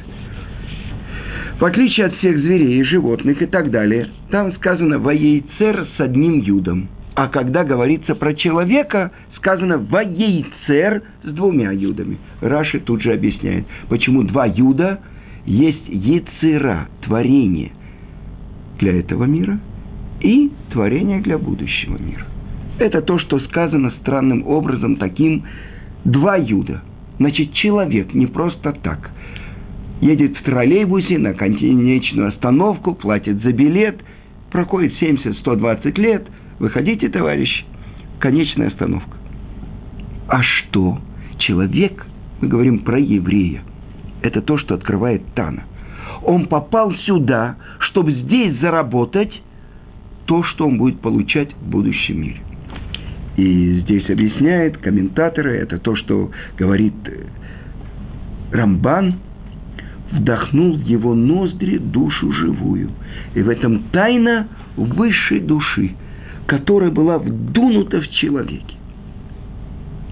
в 1.59 1.65
отличие 1.65 2.07
от 2.07 2.15
всех 2.17 2.37
зверей, 2.37 2.83
животных 2.83 3.41
и 3.41 3.47
так 3.47 3.71
далее, 3.71 4.09
там 4.29 4.53
сказано 4.53 4.99
«воейцер» 4.99 5.87
с 5.97 5.99
одним 5.99 6.39
юдом. 6.39 6.89
А 7.15 7.27
когда 7.27 7.63
говорится 7.63 8.15
про 8.15 8.33
человека, 8.33 9.11
сказано 9.41 9.79
«воейцер» 9.79 11.01
с 11.23 11.33
двумя 11.33 11.71
юдами. 11.71 12.17
Раши 12.41 12.79
тут 12.79 13.01
же 13.01 13.11
объясняет, 13.11 13.65
почему 13.89 14.23
два 14.23 14.45
юда 14.45 15.01
есть 15.45 15.87
яцера, 15.87 16.87
творение 17.01 17.71
для 18.77 18.99
этого 18.99 19.23
мира 19.23 19.59
и 20.19 20.51
творение 20.71 21.21
для 21.21 21.39
будущего 21.39 21.97
мира. 21.97 22.25
Это 22.77 23.01
то, 23.01 23.17
что 23.17 23.39
сказано 23.39 23.91
странным 24.01 24.45
образом, 24.45 24.97
таким 24.97 25.43
два 26.05 26.37
юда. 26.37 26.83
Значит, 27.17 27.53
человек 27.53 28.13
не 28.13 28.27
просто 28.27 28.73
так. 28.73 29.09
Едет 30.01 30.37
в 30.37 30.43
троллейбусе 30.43 31.17
на 31.17 31.33
конечную 31.33 32.29
остановку, 32.29 32.93
платит 32.93 33.41
за 33.41 33.51
билет, 33.51 34.03
проходит 34.51 34.93
70-120 35.01 35.99
лет, 35.99 36.27
выходите, 36.59 37.09
товарищ, 37.09 37.65
конечная 38.19 38.67
остановка. 38.67 39.20
А 40.31 40.41
что? 40.43 40.97
Человек, 41.39 42.05
мы 42.39 42.47
говорим 42.47 42.79
про 42.79 42.97
еврея, 42.97 43.63
это 44.21 44.41
то, 44.41 44.57
что 44.57 44.75
открывает 44.75 45.21
Тана. 45.35 45.63
Он 46.23 46.45
попал 46.45 46.93
сюда, 47.05 47.57
чтобы 47.79 48.13
здесь 48.13 48.57
заработать 48.61 49.33
то, 50.25 50.41
что 50.43 50.67
он 50.67 50.77
будет 50.77 51.01
получать 51.01 51.53
в 51.53 51.69
будущем 51.69 52.21
мире. 52.21 52.41
И 53.35 53.81
здесь 53.81 54.09
объясняет 54.09 54.77
комментаторы, 54.77 55.57
это 55.57 55.79
то, 55.79 55.97
что 55.97 56.31
говорит 56.57 56.93
э, 57.07 57.25
Рамбан, 58.53 59.15
вдохнул 60.13 60.77
в 60.77 60.85
его 60.85 61.13
ноздри 61.13 61.77
душу 61.77 62.31
живую. 62.31 62.91
И 63.35 63.41
в 63.41 63.49
этом 63.49 63.83
тайна 63.91 64.47
высшей 64.77 65.41
души, 65.41 65.91
которая 66.45 66.89
была 66.89 67.17
вдунута 67.17 67.99
в 67.99 68.07
человеке. 68.11 68.75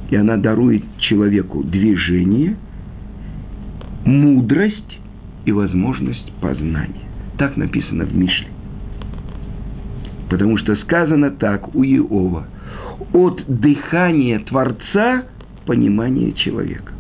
И 0.09 0.15
она 0.15 0.37
дарует 0.37 0.83
человеку 0.99 1.63
движение, 1.63 2.55
мудрость 4.05 4.99
и 5.45 5.51
возможность 5.51 6.31
познания. 6.41 7.07
Так 7.37 7.57
написано 7.57 8.05
в 8.05 8.15
Мишле. 8.15 8.47
Потому 10.29 10.57
что 10.57 10.75
сказано 10.77 11.31
так 11.31 11.75
у 11.75 11.83
Иова– 11.83 12.47
от 13.13 13.43
дыхания 13.47 14.39
Творца 14.39 15.23
понимание 15.65 16.33
человека. 16.33 16.93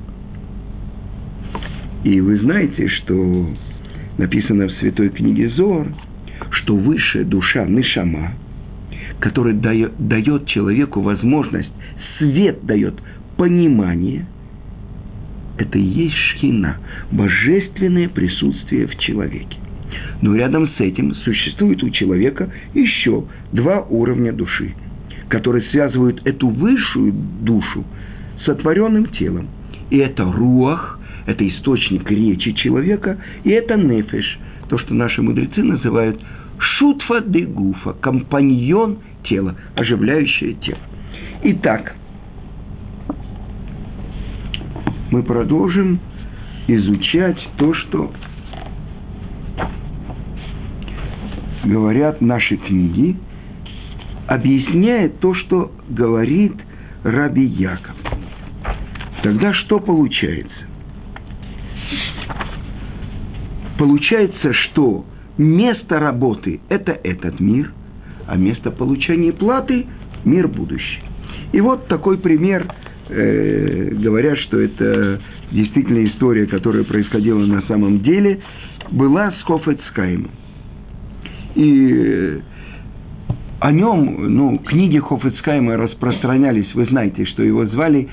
И 2.03 2.21
вы 2.21 2.39
знаете, 2.39 2.87
что 2.87 3.49
написано 4.17 4.67
в 4.67 4.71
Святой 4.73 5.09
книге 5.09 5.49
Зор, 5.49 5.87
что 6.51 6.75
высшая 6.75 7.25
душа 7.25 7.65
Нишама, 7.65 8.33
которая 9.19 9.53
дает 9.53 10.45
человеку 10.47 11.01
возможность, 11.01 11.71
свет 12.17 12.65
дает 12.65 12.95
понимание, 13.37 14.25
это 15.57 15.77
и 15.77 15.83
есть 15.83 16.15
шхина, 16.15 16.77
божественное 17.11 18.09
присутствие 18.09 18.87
в 18.87 18.97
человеке. 18.97 19.57
Но 20.21 20.35
рядом 20.35 20.69
с 20.69 20.79
этим 20.79 21.15
существует 21.15 21.83
у 21.83 21.89
человека 21.89 22.51
еще 22.73 23.25
два 23.51 23.81
уровня 23.81 24.31
души– 24.31 24.73
которые 25.29 25.63
связывают 25.69 26.21
эту 26.25 26.49
высшую 26.49 27.13
душу 27.41 27.85
с 28.41 28.45
сотворенным 28.45 29.05
телом. 29.07 29.47
И 29.89 29.97
это 29.97 30.23
руах, 30.23 30.99
это 31.25 31.47
источник 31.47 32.09
речи 32.09 32.51
человека, 32.53 33.17
и 33.43 33.51
это 33.51 33.75
нефеш, 33.75 34.39
то, 34.67 34.77
что 34.77 34.93
наши 34.93 35.21
мудрецы 35.21 35.63
называют 35.63 36.19
шутфа 36.57 37.21
де 37.21 37.45
гуфа, 37.45 37.93
компаньон 37.93 38.99
тела, 39.23 39.55
оживляющее 39.75 40.55
тело. 40.55 40.79
Итак, 41.41 41.95
мы 45.11 45.23
продолжим 45.23 45.99
изучать 46.67 47.39
то, 47.57 47.73
что 47.73 48.11
говорят 51.63 52.21
наши 52.21 52.57
книги– 52.57 53.17
объясняет 54.29 55.19
то, 55.19 55.33
что 55.33 55.71
говорит 55.89 56.53
Раби 57.03 57.43
Яков. 57.43 57.95
Тогда 59.23 59.53
что 59.55 59.79
получается? 59.79 60.67
Получается, 63.79 64.53
что 64.53 65.05
место 65.37 65.99
работы– 65.99 66.61
это 66.69 66.91
этот 66.91 67.39
мир, 67.39 67.73
а 68.27 68.35
место 68.35 68.69
получения 68.69 69.33
платы– 69.33 69.87
мир 70.25 70.47
будущий. 70.47 71.08
И 71.51 71.61
вот 71.61 71.87
такой 71.87 72.17
пример, 72.17 72.67
э, 73.09 73.89
говорят, 73.95 74.37
что 74.39 74.59
это 74.59 75.19
действительно 75.51 76.05
история, 76.07 76.45
которая 76.45 76.83
происходила 76.83 77.43
на 77.45 77.61
самом 77.63 78.01
деле, 78.01 78.39
была 78.91 79.31
с 79.31 79.43
Хофетскаймом. 79.43 80.31
И 81.55 82.39
о 83.59 83.71
нем, 83.71 84.35
ну, 84.35 84.57
книги 84.59 84.99
Хофицкайма 84.99 85.75
распространялись, 85.75 86.73
вы 86.75 86.85
знаете, 86.85 87.25
что 87.25 87.43
его 87.43 87.65
звали 87.65 88.07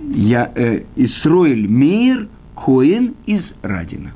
Я, 0.00 0.52
э, 0.54 0.82
Исроэль 0.96 1.66
Мейр 1.66 2.28
Коэн 2.54 3.14
из 3.26 3.42
Радина. 3.62 4.12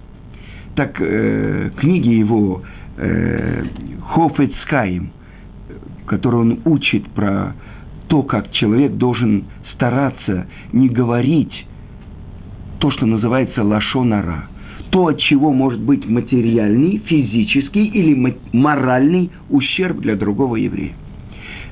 Так 0.77 1.01
э, 1.01 1.71
книги 1.79 2.11
его 2.11 2.63
э, 2.97 3.65
Хофицкайм, 4.07 5.11
который 6.07 6.41
он 6.41 6.61
учит 6.65 7.09
про 7.11 7.55
то, 8.09 8.23
как 8.23 8.51
человек 8.53 8.93
должен 8.95 9.45
стараться 9.75 10.47
не 10.73 10.89
говорить 10.89 11.53
то, 12.79 12.91
что 12.91 13.07
называется 13.07 13.63
лашонара– 13.63 14.45
то, 14.91 15.09
от 15.09 15.19
чего 15.21 15.53
может 15.53 15.81
быть 15.81 16.07
материальный, 16.09 16.99
физический 17.07 17.87
или 17.87 18.35
моральный 18.53 19.31
ущерб 19.51 19.99
для 19.99 20.17
другого 20.17 20.57
еврея. 20.57 20.93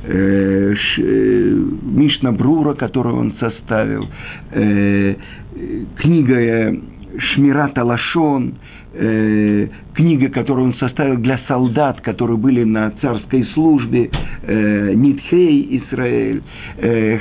э, 0.05 0.75
э, 0.99 1.65
Мишна 1.83 2.33
Брура, 2.33 2.75
которую 2.75 3.17
он 3.17 3.35
составил, 3.41 4.07
э, 4.53 5.15
книга 5.97 6.77
Шмира 7.19 7.69
Талашон, 7.75 8.55
э, 8.97 9.69
книга, 9.95 10.29
которую 10.29 10.69
он 10.69 10.75
составил 10.75 11.17
для 11.19 11.39
солдат, 11.49 12.01
которые 12.01 12.37
были 12.37 12.65
на 12.65 12.91
царской 13.03 13.45
службе, 13.55 14.11
э, 14.43 14.93
Нитхей 14.95 15.79
Израиль. 15.79 16.43
Э, 16.79 17.19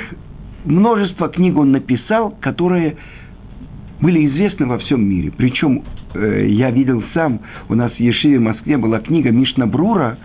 множество 0.64 1.28
книг 1.28 1.56
он 1.56 1.72
написал, 1.72 2.36
которые 2.40 2.96
были 4.00 4.26
известны 4.28 4.66
во 4.66 4.78
всем 4.78 5.04
мире. 5.08 5.32
Причем 5.36 5.84
э, 6.14 6.46
я 6.48 6.70
видел 6.70 7.02
сам, 7.14 7.40
у 7.68 7.74
нас 7.74 7.92
в 7.92 8.00
Ешиве 8.00 8.38
в 8.38 8.42
Москве 8.42 8.76
была 8.76 9.00
книга 9.00 9.30
Мишна 9.30 9.66
Брура, 9.66 10.18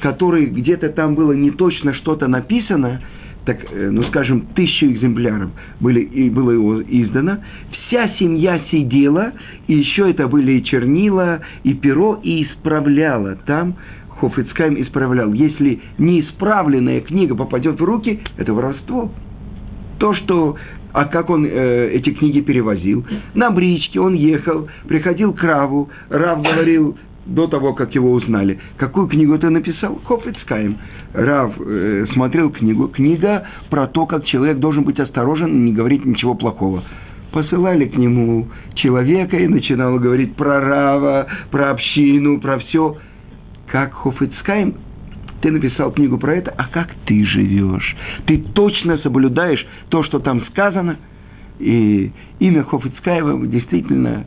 которой 0.00 0.46
где-то 0.46 0.88
там 0.90 1.14
было 1.14 1.32
не 1.32 1.50
точно 1.50 1.94
что-то 1.94 2.26
написано, 2.26 3.00
так, 3.44 3.58
э, 3.70 3.90
ну, 3.90 4.04
скажем, 4.04 4.46
тысячу 4.54 4.86
экземпляров 4.86 5.50
были, 5.80 6.00
и 6.00 6.30
было 6.30 6.52
его 6.52 6.82
издано. 6.82 7.38
Вся 7.86 8.08
семья 8.18 8.60
сидела, 8.70 9.32
и 9.66 9.74
еще 9.74 10.10
это 10.10 10.28
были 10.28 10.52
и 10.52 10.64
чернила, 10.64 11.40
и 11.64 11.74
перо, 11.74 12.20
и 12.22 12.44
исправляла. 12.44 13.36
Там 13.46 13.74
Хофицкайм 14.20 14.80
исправлял. 14.80 15.32
Если 15.32 15.80
неисправленная 15.98 17.00
книга 17.00 17.34
попадет 17.34 17.80
в 17.80 17.84
руки, 17.84 18.20
это 18.36 18.52
воровство. 18.52 19.10
То, 19.98 20.14
что 20.14 20.56
а 20.92 21.06
как 21.06 21.30
он 21.30 21.46
э, 21.46 21.90
эти 21.94 22.10
книги 22.10 22.40
перевозил? 22.40 23.04
На 23.34 23.50
бричке 23.50 23.98
он 23.98 24.14
ехал, 24.14 24.68
приходил 24.86 25.32
к 25.32 25.42
Раву, 25.42 25.88
Рав 26.10 26.42
говорил, 26.42 26.96
до 27.26 27.46
того, 27.46 27.72
как 27.74 27.94
его 27.94 28.12
узнали. 28.12 28.58
Какую 28.76 29.06
книгу 29.08 29.38
ты 29.38 29.48
написал? 29.50 30.00
Хофицкаем. 30.04 30.78
Рав 31.12 31.54
э, 31.58 32.06
смотрел 32.12 32.50
книгу. 32.50 32.88
Книга 32.88 33.46
про 33.70 33.86
то, 33.86 34.06
как 34.06 34.24
человек 34.24 34.58
должен 34.58 34.84
быть 34.84 34.98
осторожен 34.98 35.50
и 35.50 35.70
не 35.70 35.72
говорить 35.72 36.04
ничего 36.04 36.34
плохого. 36.34 36.82
Посылали 37.32 37.86
к 37.86 37.96
нему 37.96 38.48
человека 38.74 39.36
и 39.36 39.46
начинал 39.46 39.98
говорить 39.98 40.34
про 40.34 40.60
Рава, 40.60 41.26
про 41.50 41.70
общину, 41.70 42.40
про 42.40 42.58
все. 42.58 42.96
Как 43.68 43.94
Хофицкаем, 43.94 44.74
ты 45.40 45.50
написал 45.50 45.92
книгу 45.92 46.18
про 46.18 46.36
это, 46.36 46.52
а 46.56 46.68
как 46.68 46.88
ты 47.06 47.24
живешь? 47.24 47.96
Ты 48.26 48.38
точно 48.38 48.98
соблюдаешь 48.98 49.64
то, 49.88 50.02
что 50.04 50.18
там 50.18 50.44
сказано? 50.46 50.96
И 51.58 52.12
имя 52.38 52.64
Хофицкаева 52.64 53.46
действительно 53.46 54.24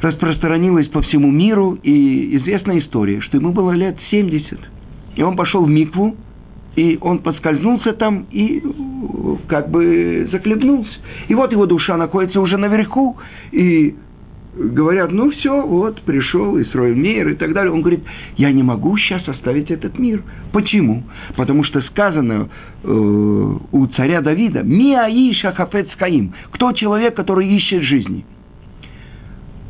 распространилась 0.00 0.88
по 0.88 1.02
всему 1.02 1.30
миру, 1.30 1.78
и 1.82 2.36
известная 2.38 2.78
история, 2.80 3.20
что 3.20 3.36
ему 3.36 3.52
было 3.52 3.72
лет 3.72 3.96
70. 4.10 4.58
И 5.16 5.22
он 5.22 5.36
пошел 5.36 5.64
в 5.64 5.68
Микву, 5.68 6.16
и 6.76 6.98
он 7.00 7.18
поскользнулся 7.18 7.92
там 7.92 8.26
и 8.30 8.62
как 9.48 9.70
бы 9.70 10.28
захлебнулся. 10.30 10.92
И 11.28 11.34
вот 11.34 11.52
его 11.52 11.66
душа 11.66 11.96
находится 11.96 12.40
уже 12.40 12.56
наверху, 12.56 13.16
и 13.52 13.94
говорят, 14.54 15.12
ну 15.12 15.30
все, 15.30 15.60
вот, 15.60 16.00
пришел 16.02 16.56
и 16.58 16.64
строил 16.64 16.94
мир 16.94 17.28
и 17.28 17.34
так 17.34 17.52
далее. 17.52 17.72
Он 17.72 17.80
говорит, 17.80 18.00
я 18.36 18.52
не 18.52 18.62
могу 18.62 18.96
сейчас 18.98 19.26
оставить 19.28 19.70
этот 19.70 19.98
мир. 19.98 20.22
Почему? 20.52 21.04
Потому 21.36 21.64
что 21.64 21.80
сказано 21.82 22.48
э, 22.82 22.88
у 22.88 23.86
царя 23.96 24.20
Давида, 24.20 24.62
«Миаиша 24.62 25.52
хафец 25.52 25.88
каим»– 25.96 26.32
«Кто 26.50 26.72
человек, 26.72 27.14
который 27.14 27.48
ищет 27.48 27.82
жизни?» 27.82 28.24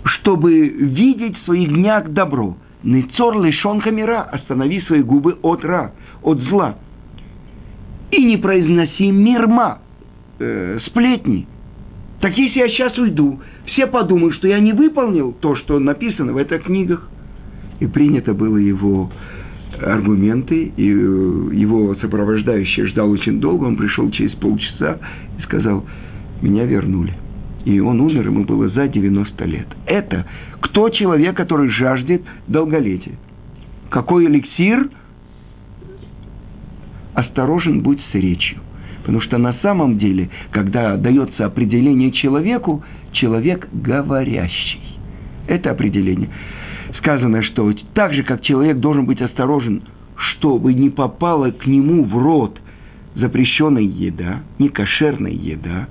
Чтобы 0.04 0.68
видеть 0.68 1.36
в 1.38 1.44
своих 1.44 1.68
днях 1.68 2.10
добро. 2.10 2.56
Нецор 2.82 3.40
лишон 3.42 3.80
хамира, 3.80 4.22
останови 4.22 4.80
свои 4.82 5.02
губы 5.02 5.36
от 5.42 5.64
ра, 5.64 5.92
от 6.22 6.38
зла. 6.38 6.76
И 8.10 8.24
не 8.24 8.38
произноси 8.38 9.10
мирма, 9.10 9.78
э, 10.38 10.78
сплетни. 10.86 11.46
Так 12.20 12.36
если 12.36 12.58
я 12.58 12.68
сейчас 12.68 12.98
уйду, 12.98 13.40
все 13.66 13.86
подумают, 13.86 14.34
что 14.36 14.48
я 14.48 14.60
не 14.60 14.72
выполнил 14.72 15.32
то, 15.32 15.56
что 15.56 15.78
написано 15.78 16.32
в 16.32 16.38
этих 16.38 16.64
книгах. 16.64 17.08
И 17.80 17.86
принято 17.86 18.34
было 18.34 18.56
его 18.56 19.10
аргументы, 19.80 20.72
и 20.76 20.90
э, 20.90 21.54
его 21.54 21.94
сопровождающий 21.96 22.86
ждал 22.86 23.10
очень 23.10 23.40
долго, 23.40 23.64
он 23.64 23.76
пришел 23.76 24.10
через 24.10 24.32
полчаса 24.32 24.98
и 25.38 25.42
сказал, 25.42 25.84
меня 26.42 26.64
вернули 26.64 27.14
и 27.64 27.78
он 27.80 28.00
умер, 28.00 28.26
ему 28.26 28.44
было 28.44 28.68
за 28.70 28.88
90 28.88 29.44
лет. 29.44 29.66
Это 29.86 30.26
кто 30.60 30.88
человек, 30.88 31.36
который 31.36 31.68
жаждет 31.68 32.22
долголетия? 32.46 33.14
Какой 33.90 34.26
эликсир? 34.26 34.88
Осторожен 37.14 37.80
будь 37.82 38.00
с 38.12 38.14
речью. 38.14 38.58
Потому 39.00 39.20
что 39.20 39.38
на 39.38 39.54
самом 39.54 39.98
деле, 39.98 40.30
когда 40.52 40.96
дается 40.96 41.46
определение 41.46 42.12
человеку, 42.12 42.84
человек 43.12 43.68
говорящий. 43.72 44.80
Это 45.48 45.70
определение. 45.70 46.28
Сказано, 46.98 47.42
что 47.42 47.72
так 47.94 48.12
же, 48.12 48.22
как 48.22 48.42
человек 48.42 48.78
должен 48.78 49.06
быть 49.06 49.20
осторожен, 49.20 49.82
чтобы 50.16 50.74
не 50.74 50.90
попала 50.90 51.50
к 51.50 51.66
нему 51.66 52.04
в 52.04 52.16
рот 52.16 52.60
запрещенная 53.14 53.82
еда, 53.82 54.40
некошерная 54.58 55.32
еда, 55.32 55.88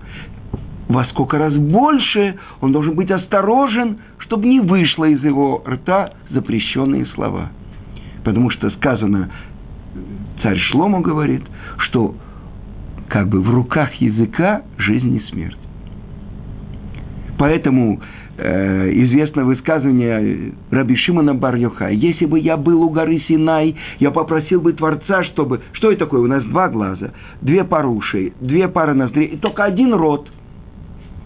во 0.89 1.05
сколько 1.05 1.37
раз 1.37 1.53
больше 1.53 2.35
он 2.61 2.71
должен 2.71 2.95
быть 2.95 3.11
осторожен, 3.11 3.99
чтобы 4.17 4.47
не 4.47 4.59
вышло 4.59 5.05
из 5.05 5.23
его 5.23 5.63
рта 5.65 6.13
запрещенные 6.31 7.05
слова. 7.13 7.51
Потому 8.23 8.49
что 8.49 8.69
сказано, 8.71 9.29
царь 10.41 10.57
Шлому 10.57 11.01
говорит, 11.01 11.43
что 11.77 12.15
как 13.07 13.29
бы 13.29 13.39
в 13.39 13.49
руках 13.51 13.93
языка 13.95 14.63
жизнь 14.77 15.15
и 15.15 15.19
смерть. 15.31 15.57
Поэтому 17.37 18.01
э, 18.37 18.91
известно 19.05 19.45
высказывание 19.45 20.53
Раби 20.71 20.95
Шимона 20.95 21.35
бар 21.35 21.55
Если 21.91 22.25
бы 22.25 22.39
я 22.39 22.57
был 22.57 22.81
у 22.81 22.89
горы 22.89 23.23
Синай, 23.27 23.75
я 23.99 24.09
попросил 24.09 24.59
бы 24.59 24.73
Творца, 24.73 25.23
чтобы... 25.25 25.61
Что 25.73 25.91
это 25.91 26.05
такое? 26.05 26.21
У 26.21 26.27
нас 26.27 26.43
два 26.45 26.67
глаза, 26.67 27.11
две 27.41 27.63
пары 27.63 27.87
ушей, 27.87 28.33
две 28.41 28.67
пары 28.67 28.95
ноздрей, 28.95 29.27
и 29.27 29.37
только 29.37 29.63
один 29.63 29.93
рот– 29.93 30.27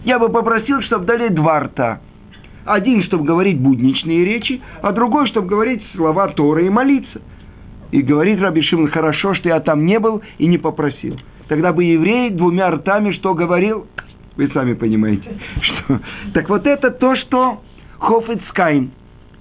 я 0.04 0.18
бы 0.18 0.28
попросил, 0.28 0.80
чтобы 0.82 1.06
дали 1.06 1.28
два 1.28 1.60
рта. 1.60 2.00
Один, 2.64 3.02
чтобы 3.04 3.24
говорить 3.24 3.58
будничные 3.58 4.24
речи, 4.24 4.60
а 4.82 4.92
другой, 4.92 5.26
чтобы 5.28 5.48
говорить 5.48 5.82
слова 5.94 6.28
Торы 6.28 6.66
и 6.66 6.70
молиться. 6.70 7.20
И 7.90 8.02
говорит 8.02 8.40
Раби 8.40 8.62
Шимон, 8.62 8.90
хорошо, 8.90 9.34
что 9.34 9.48
я 9.48 9.60
там 9.60 9.84
не 9.84 9.98
был 9.98 10.22
и 10.38 10.46
не 10.46 10.58
попросил. 10.58 11.18
Тогда 11.48 11.72
бы 11.72 11.84
еврей 11.84 12.30
двумя 12.30 12.70
ртами 12.70 13.12
что 13.12 13.34
говорил? 13.34 13.86
Вы 14.36 14.48
сами 14.48 14.74
понимаете. 14.74 15.28
Что... 15.60 16.00
Так 16.32 16.48
вот 16.48 16.66
это 16.66 16.90
то, 16.90 17.14
что 17.16 17.62
Хофицкайн. 17.98 18.90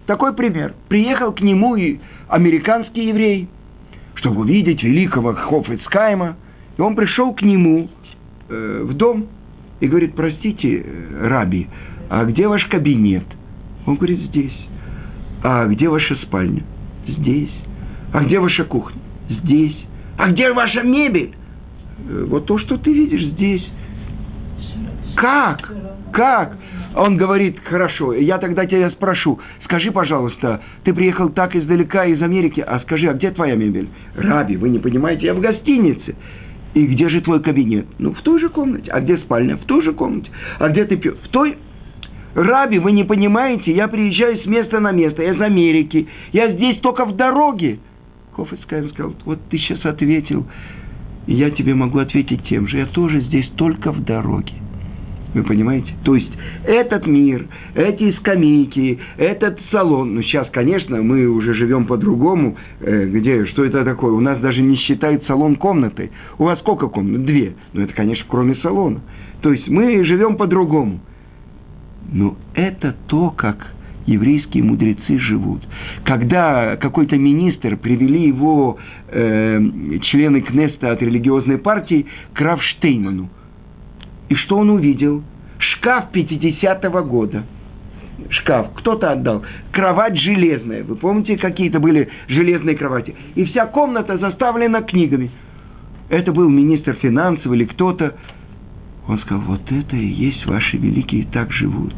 Такой 0.06 0.34
пример. 0.34 0.74
Приехал 0.88 1.32
к 1.32 1.42
нему 1.42 1.76
и 1.76 2.00
американский 2.28 3.08
еврей, 3.08 3.48
чтобы 4.16 4.42
увидеть 4.42 4.84
великого 4.84 5.34
Хофицкайма. 5.34 6.36
И 6.78 6.82
он 6.82 6.96
пришел 6.96 7.34
к 7.34 7.42
нему 7.42 7.90
э, 8.50 8.82
в 8.84 8.94
дом– 8.94 9.28
и 9.84 9.88
говорит, 9.90 10.16
простите, 10.16 10.86
Раби, 11.20 11.68
а 12.10 12.24
где 12.24 12.48
ваш 12.48 12.66
кабинет? 12.68 13.26
Он 13.86 13.96
говорит, 13.96 14.20
здесь. 14.30 14.58
А 15.44 15.68
где 15.68 15.90
ваша 15.90 16.16
спальня? 16.24 16.64
Здесь. 17.06 17.52
А 18.14 18.24
где 18.24 18.40
ваша 18.40 18.64
кухня? 18.64 19.02
Здесь. 19.30 19.76
А 20.18 20.30
где 20.32 20.54
ваша 20.54 20.84
мебель? 20.84 21.34
«Э, 22.10 22.26
вот 22.30 22.46
то, 22.46 22.58
что 22.60 22.78
ты 22.78 22.94
видишь 22.94 23.26
здесь. 23.34 23.70
Как? 25.18 25.70
Как? 26.14 26.58
Он 26.96 27.18
говорит, 27.18 27.60
хорошо, 27.66 28.14
я 28.14 28.38
тогда 28.38 28.66
тебя 28.66 28.90
спрошу, 28.92 29.40
скажи, 29.66 29.92
пожалуйста, 29.92 30.62
ты 30.84 30.94
приехал 30.94 31.30
так 31.30 31.56
издалека 31.56 32.06
из 32.06 32.22
Америки, 32.22 32.64
а 32.66 32.80
скажи, 32.82 33.10
а 33.10 33.14
где 33.14 33.32
твоя 33.32 33.56
мебель? 33.56 33.90
Раби, 34.16 34.56
вы 34.56 34.70
не 34.70 34.80
понимаете, 34.80 35.26
я 35.26 35.34
в 35.34 35.42
гостинице. 35.42 36.16
И 36.74 36.86
где 36.86 37.10
же 37.10 37.22
твой 37.22 37.42
кабинет? 37.42 37.86
Ну, 38.00 38.14
в 38.14 38.22
той 38.22 38.40
же 38.40 38.50
комнате. 38.50 38.90
А 38.92 39.00
где 39.00 39.18
спальня? 39.18 39.58
В 39.58 39.66
той 39.66 39.84
же 39.84 39.94
комнате. 39.94 40.30
А 40.60 40.70
где 40.70 40.86
ты 40.86 40.98
пьешь? 40.98 41.16
В 41.24 41.30
той... 41.30 41.58
Раби, 42.36 42.80
вы 42.80 42.94
не 42.94 43.04
понимаете, 43.04 43.72
я 43.72 43.88
приезжаю 43.88 44.40
с 44.40 44.46
места 44.48 44.80
на 44.80 44.92
место, 44.92 45.22
я 45.22 45.34
из 45.34 45.42
Америки, 45.42 46.08
я 46.32 46.52
здесь 46.52 46.80
только 46.80 47.06
в 47.06 47.16
дороге. 47.16 47.78
Кофецкайм 48.36 48.90
сказал, 48.90 49.14
вот 49.26 49.40
ты 49.52 49.60
сейчас 49.60 49.86
ответил, 49.86 50.44
и 51.28 51.36
я 51.36 51.52
тебе 51.52 51.76
могу 51.76 52.00
ответить 52.00 52.44
тем 52.46 52.68
же, 52.68 52.80
я 52.80 52.86
тоже 52.88 53.22
здесь 53.22 53.48
только 53.56 53.92
в 53.92 54.04
дороге. 54.04 54.54
Вы 55.34 55.44
понимаете? 55.44 55.92
То 56.04 56.16
есть 56.16 56.32
этот 56.66 57.08
мир, 57.08 57.48
эти 57.76 58.12
скамейки, 58.18 59.00
этот 59.18 59.60
салон, 59.72 60.16
ну 60.16 60.22
сейчас, 60.22 60.48
конечно, 60.52 61.02
мы 61.02 61.28
уже 61.28 61.54
живем 61.56 61.86
по-другому, 61.86 62.56
э, 62.82 63.06
где, 63.08 63.46
что 63.48 63.66
это 63.66 63.84
такое? 63.84 64.12
У 64.14 64.20
нас 64.20 64.40
даже 64.40 64.62
не 64.62 64.76
считают 64.78 65.26
салон 65.26 65.56
комнатой. 65.56 66.12
У 66.38 66.44
вас 66.44 66.60
сколько 66.60 66.88
комнат? 66.88 67.26
Две. 67.26 67.54
Ну 67.74 67.82
это, 67.82 67.94
конечно, 67.94 68.26
кроме 68.28 68.56
салона. 68.56 69.02
То 69.42 69.52
есть 69.52 69.68
мы 69.68 70.04
живем 70.06 70.38
по-другому. 70.38 71.00
Но 72.12 72.38
это 72.54 72.96
то, 73.08 73.32
как 73.32 73.74
еврейские 74.06 74.64
мудрецы 74.64 75.18
живут. 75.18 75.62
Когда 76.04 76.76
какой-то 76.78 77.18
министр 77.18 77.78
привели 77.78 78.28
его 78.28 78.78
э, 79.08 79.60
члены 80.04 80.42
Кнеста 80.42 80.92
от 80.92 81.02
религиозной 81.02 81.58
партии 81.58 82.06
к 82.34 82.42
Равштейману. 82.42 83.30
И 84.34 84.36
что 84.36 84.58
он 84.58 84.72
увидел? 84.72 85.22
Шкаф 85.60 86.06
50-го 86.12 87.04
года. 87.04 87.44
Шкаф. 88.32 88.74
Кто-то 88.78 89.12
отдал. 89.12 89.44
Кровать 89.72 90.18
железная. 90.20 90.84
Вы 90.84 90.96
помните, 90.96 91.38
какие-то 91.38 91.80
были 91.80 92.10
железные 92.28 92.76
кровати? 92.76 93.14
И 93.36 93.46
вся 93.46 93.68
комната 93.68 94.18
заставлена 94.18 94.82
книгами. 94.82 95.30
Это 96.10 96.32
был 96.32 96.50
министр 96.50 96.94
финансов 96.94 97.46
или 97.54 97.66
кто-то. 97.66 98.16
Он 99.08 99.20
сказал, 99.20 99.44
вот 99.44 99.72
это 99.72 99.96
и 99.96 100.08
есть 100.08 100.44
ваши 100.48 100.78
великие 100.78 101.28
так 101.32 101.52
живут. 101.52 101.94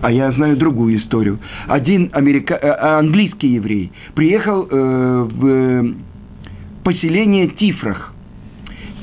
А 0.00 0.12
я 0.12 0.30
знаю 0.30 0.56
другую 0.56 0.98
историю. 0.98 1.40
Один 1.66 2.10
америка... 2.12 2.54
Э, 2.54 2.98
английский 3.00 3.48
еврей 3.48 3.90
приехал 4.14 4.68
э, 4.70 5.28
в 5.28 5.94
поселение 6.84 7.48
Тифрах. 7.48 8.07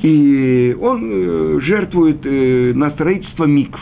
И 0.04 0.76
он 0.80 1.10
э, 1.12 1.60
жертвует 1.62 2.26
э, 2.26 2.74
на 2.76 2.92
строительство 2.92 3.46
микв. 3.46 3.80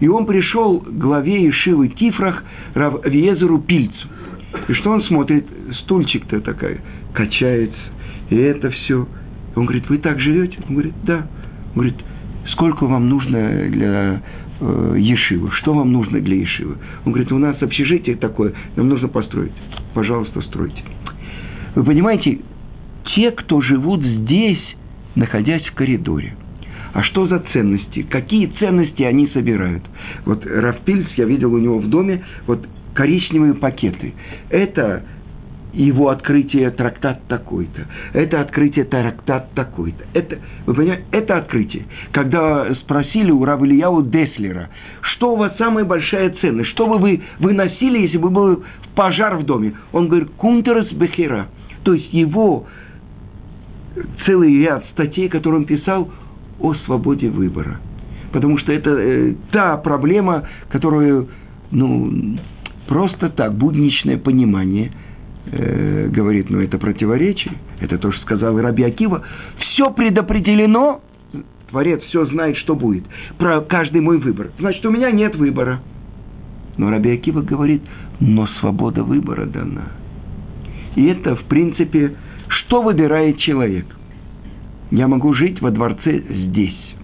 И 0.00 0.08
он 0.08 0.26
пришел 0.26 0.80
к 0.80 0.90
главе 0.90 1.48
Ишивы 1.48 1.88
Тифрах 1.88 2.44
Равьезеру 2.74 3.60
Пильцу. 3.60 4.08
И 4.68 4.72
что 4.74 4.90
он 4.90 5.02
смотрит? 5.04 5.46
Стульчик-то 5.82 6.40
такая 6.40 6.80
качается. 7.14 7.78
И 8.30 8.36
это 8.36 8.70
все. 8.70 9.06
Он 9.54 9.64
говорит, 9.64 9.88
вы 9.88 9.98
так 9.98 10.20
живете? 10.20 10.58
Он 10.68 10.74
говорит, 10.74 10.94
да. 11.04 11.26
Он 11.74 11.74
говорит, 11.74 11.96
сколько 12.52 12.84
вам 12.86 13.08
нужно 13.08 13.68
для 13.68 14.22
э, 14.60 14.94
Ешивы? 14.98 15.50
Что 15.52 15.72
вам 15.72 15.92
нужно 15.92 16.20
для 16.20 16.36
Ешивы? 16.36 16.76
Он 17.04 17.12
говорит, 17.12 17.32
у 17.32 17.38
нас 17.38 17.60
общежитие 17.62 18.16
такое, 18.16 18.52
нам 18.76 18.88
нужно 18.88 19.08
построить. 19.08 19.52
Пожалуйста, 19.94 20.42
стройте. 20.42 20.82
Вы 21.74 21.84
понимаете, 21.84 22.40
те, 23.14 23.30
кто 23.30 23.60
живут 23.62 24.02
здесь, 24.02 24.75
находясь 25.16 25.66
в 25.66 25.74
коридоре. 25.74 26.34
А 26.92 27.02
что 27.02 27.26
за 27.26 27.40
ценности? 27.52 28.02
Какие 28.02 28.46
ценности 28.58 29.02
они 29.02 29.26
собирают? 29.28 29.82
Вот 30.24 30.46
Рафпильс, 30.46 31.08
я 31.16 31.24
видел 31.24 31.52
у 31.52 31.58
него 31.58 31.78
в 31.78 31.88
доме, 31.88 32.22
вот 32.46 32.66
коричневые 32.94 33.54
пакеты. 33.54 34.14
Это 34.48 35.02
его 35.74 36.08
открытие 36.08 36.70
трактат 36.70 37.20
такой-то, 37.28 37.86
это 38.14 38.40
открытие 38.40 38.86
трактат 38.86 39.52
такой-то. 39.54 40.04
Это, 40.14 40.38
вы 40.64 40.74
понимаете, 40.74 41.04
это 41.10 41.36
открытие. 41.36 41.84
Когда 42.12 42.74
спросили 42.76 43.30
у 43.30 43.44
Равильяу 43.44 44.02
Деслера, 44.02 44.70
что 45.02 45.34
у 45.34 45.36
вас 45.36 45.54
самая 45.58 45.84
большая 45.84 46.30
ценность, 46.40 46.70
что 46.70 46.86
бы 46.86 46.96
вы 46.96 47.22
выносили, 47.40 47.98
если 47.98 48.16
бы 48.16 48.30
был 48.30 48.64
пожар 48.94 49.36
в 49.36 49.44
доме? 49.44 49.74
Он 49.92 50.08
говорит, 50.08 50.30
кунтерс 50.38 50.90
бехера. 50.92 51.48
То 51.84 51.92
есть 51.92 52.10
его 52.12 52.66
целый 54.24 54.58
ряд 54.58 54.84
статей, 54.92 55.28
которые 55.28 55.60
он 55.60 55.66
писал 55.66 56.10
о 56.60 56.74
свободе 56.86 57.28
выбора. 57.28 57.78
Потому 58.32 58.58
что 58.58 58.72
это 58.72 58.90
э, 58.90 59.34
та 59.52 59.76
проблема, 59.76 60.48
которую, 60.68 61.28
ну, 61.70 62.38
просто 62.86 63.30
так, 63.30 63.54
будничное 63.54 64.18
понимание– 64.18 64.92
э, 65.50 66.08
говорит, 66.08 66.50
ну 66.50 66.60
это 66.60 66.78
противоречие, 66.78 67.54
это 67.80 67.98
то, 67.98 68.12
что 68.12 68.22
сказал 68.22 68.58
Раби 68.60 68.82
Акива, 68.82 69.22
все 69.58 69.90
предопределено, 69.90 71.00
Творец 71.70 72.02
все 72.04 72.26
знает, 72.26 72.56
что 72.58 72.74
будет, 72.74 73.04
про 73.38 73.60
каждый 73.60 74.00
мой 74.00 74.18
выбор. 74.18 74.50
Значит, 74.58 74.84
у 74.86 74.90
меня 74.90 75.10
нет 75.10 75.36
выбора. 75.36 75.80
Но 76.76 76.90
Раби 76.90 77.10
Акива 77.12 77.40
говорит, 77.42 77.82
но 78.20 78.46
свобода 78.60 79.02
выбора 79.02 79.46
дана. 79.46 79.88
И 80.94 81.06
это, 81.06 81.36
в 81.36 81.44
принципе, 81.44 82.14
что 82.66 82.82
выбирает 82.82 83.38
человек? 83.38 83.86
Я 84.90 85.08
могу 85.08 85.34
жить 85.34 85.60
во 85.60 85.70
дворце 85.70 86.22
здесь. 86.28 86.94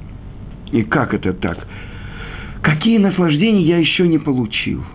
И 0.71 0.83
как 0.83 1.15
это 1.15 1.33
так? 1.33 1.67
Какие 2.63 2.99
наслаждения 2.99 3.63
я 3.63 3.79
еще 3.79 4.07
не 4.07 4.19
получил– 4.19 4.85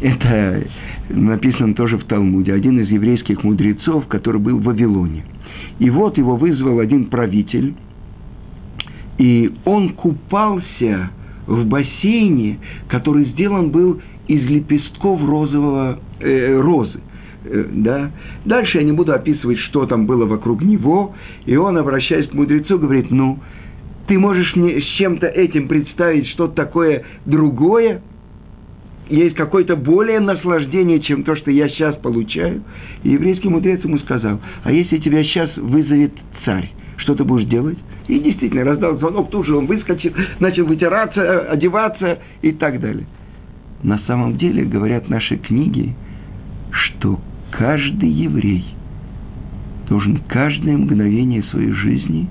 Это 0.00 0.66
написано 1.10 1.74
тоже 1.74 1.98
в 1.98 2.04
Талмуде. 2.04 2.54
Один 2.54 2.80
из 2.80 2.88
еврейских 2.88 3.44
мудрецов, 3.44 4.06
который 4.06 4.40
был 4.40 4.58
в 4.58 4.64
Вавилоне. 4.64 5.24
И 5.78 5.90
вот 5.90 6.16
его 6.16 6.36
вызвал 6.36 6.78
один 6.78 7.06
правитель, 7.06 7.74
и 9.18 9.52
он 9.64 9.90
купался 9.90 11.10
в 11.46 11.66
бассейне, 11.66 12.58
который 12.88 13.26
сделан 13.26 13.70
был 13.70 14.00
из 14.30 14.48
лепестков 14.48 15.20
розового, 15.28 15.98
э, 16.20 16.60
розы. 16.60 17.00
Э, 17.44 17.64
да? 17.72 18.12
Дальше 18.44 18.78
я 18.78 18.84
не 18.84 18.92
буду 18.92 19.12
описывать, 19.12 19.58
что 19.58 19.86
там 19.86 20.06
было 20.06 20.24
вокруг 20.24 20.62
него. 20.62 21.14
И 21.46 21.56
он, 21.56 21.76
обращаясь 21.76 22.28
к 22.28 22.32
мудрецу, 22.32 22.78
говорит, 22.78 23.10
ну, 23.10 23.40
ты 24.06 24.20
можешь 24.20 24.54
мне 24.54 24.80
с 24.80 24.84
чем-то 24.98 25.26
этим 25.26 25.66
представить 25.66 26.28
что-то 26.28 26.54
такое 26.54 27.04
другое? 27.26 28.02
есть 29.08 29.34
какое-то 29.34 29.74
более 29.74 30.20
наслаждение, 30.20 31.00
чем 31.00 31.24
то, 31.24 31.34
что 31.34 31.50
я 31.50 31.68
сейчас 31.68 31.96
получаю. 31.96 32.62
И 33.02 33.10
еврейский 33.10 33.48
мудрец 33.48 33.82
ему 33.82 33.98
сказал, 33.98 34.38
а 34.62 34.70
если 34.70 34.98
тебя 34.98 35.24
сейчас 35.24 35.50
вызовет 35.56 36.12
царь, 36.44 36.70
что 36.98 37.16
ты 37.16 37.24
будешь 37.24 37.48
делать? 37.48 37.78
И 38.06 38.20
действительно, 38.20 38.62
раздал 38.62 38.96
звонок, 38.98 39.30
тут 39.30 39.46
же 39.46 39.56
он 39.56 39.66
выскочил, 39.66 40.12
начал 40.38 40.64
вытираться, 40.64 41.40
одеваться 41.40 42.20
и 42.42 42.52
так 42.52 42.80
далее. 42.80 43.04
На 43.82 43.98
самом 44.06 44.36
деле, 44.36 44.64
говорят 44.64 45.08
наши 45.08 45.36
книги, 45.36 45.94
что 46.70 47.18
каждый 47.50 48.10
еврей 48.10 48.64
должен 49.88 50.20
каждое 50.28 50.76
мгновение 50.76 51.42
своей 51.44 51.72
жизни 51.72 52.28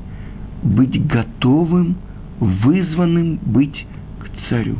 быть 0.63 1.05
готовым, 1.07 1.95
вызванным 2.39 3.39
быть 3.41 3.85
к 4.19 4.49
царю. 4.49 4.77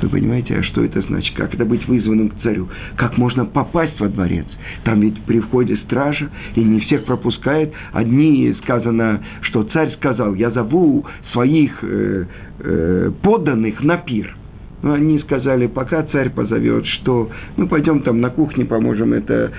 Вы 0.00 0.08
понимаете, 0.08 0.56
а 0.56 0.62
что 0.64 0.82
это 0.82 1.00
значит? 1.02 1.34
Как 1.36 1.54
это 1.54 1.64
быть 1.64 1.86
вызванным 1.86 2.30
к 2.30 2.40
царю? 2.42 2.68
Как 2.96 3.18
можно 3.18 3.44
попасть 3.44 4.00
во 4.00 4.08
дворец? 4.08 4.46
Там 4.84 5.00
ведь 5.00 5.20
при 5.22 5.38
входе 5.38 5.76
стража, 5.76 6.28
и 6.56 6.60
не 6.60 6.80
всех 6.80 7.04
пропускает. 7.04 7.72
Одни 7.92 8.54
сказано, 8.62 9.22
что 9.42 9.64
царь 9.64 9.92
сказал, 9.92 10.34
я 10.34 10.50
зову 10.50 11.04
своих 11.32 11.78
э, 11.82 12.24
э, 12.58 13.12
подданных 13.22 13.82
на 13.82 13.98
пир. 13.98 14.34
Но 14.82 14.94
они 14.94 15.20
сказали, 15.20 15.68
пока 15.68 16.02
царь 16.04 16.30
позовет, 16.30 16.84
что 16.86 17.30
мы 17.56 17.68
пойдем 17.68 18.00
там 18.00 18.20
на 18.20 18.30
кухне, 18.30 18.64
поможем 18.64 19.12
это, 19.12 19.52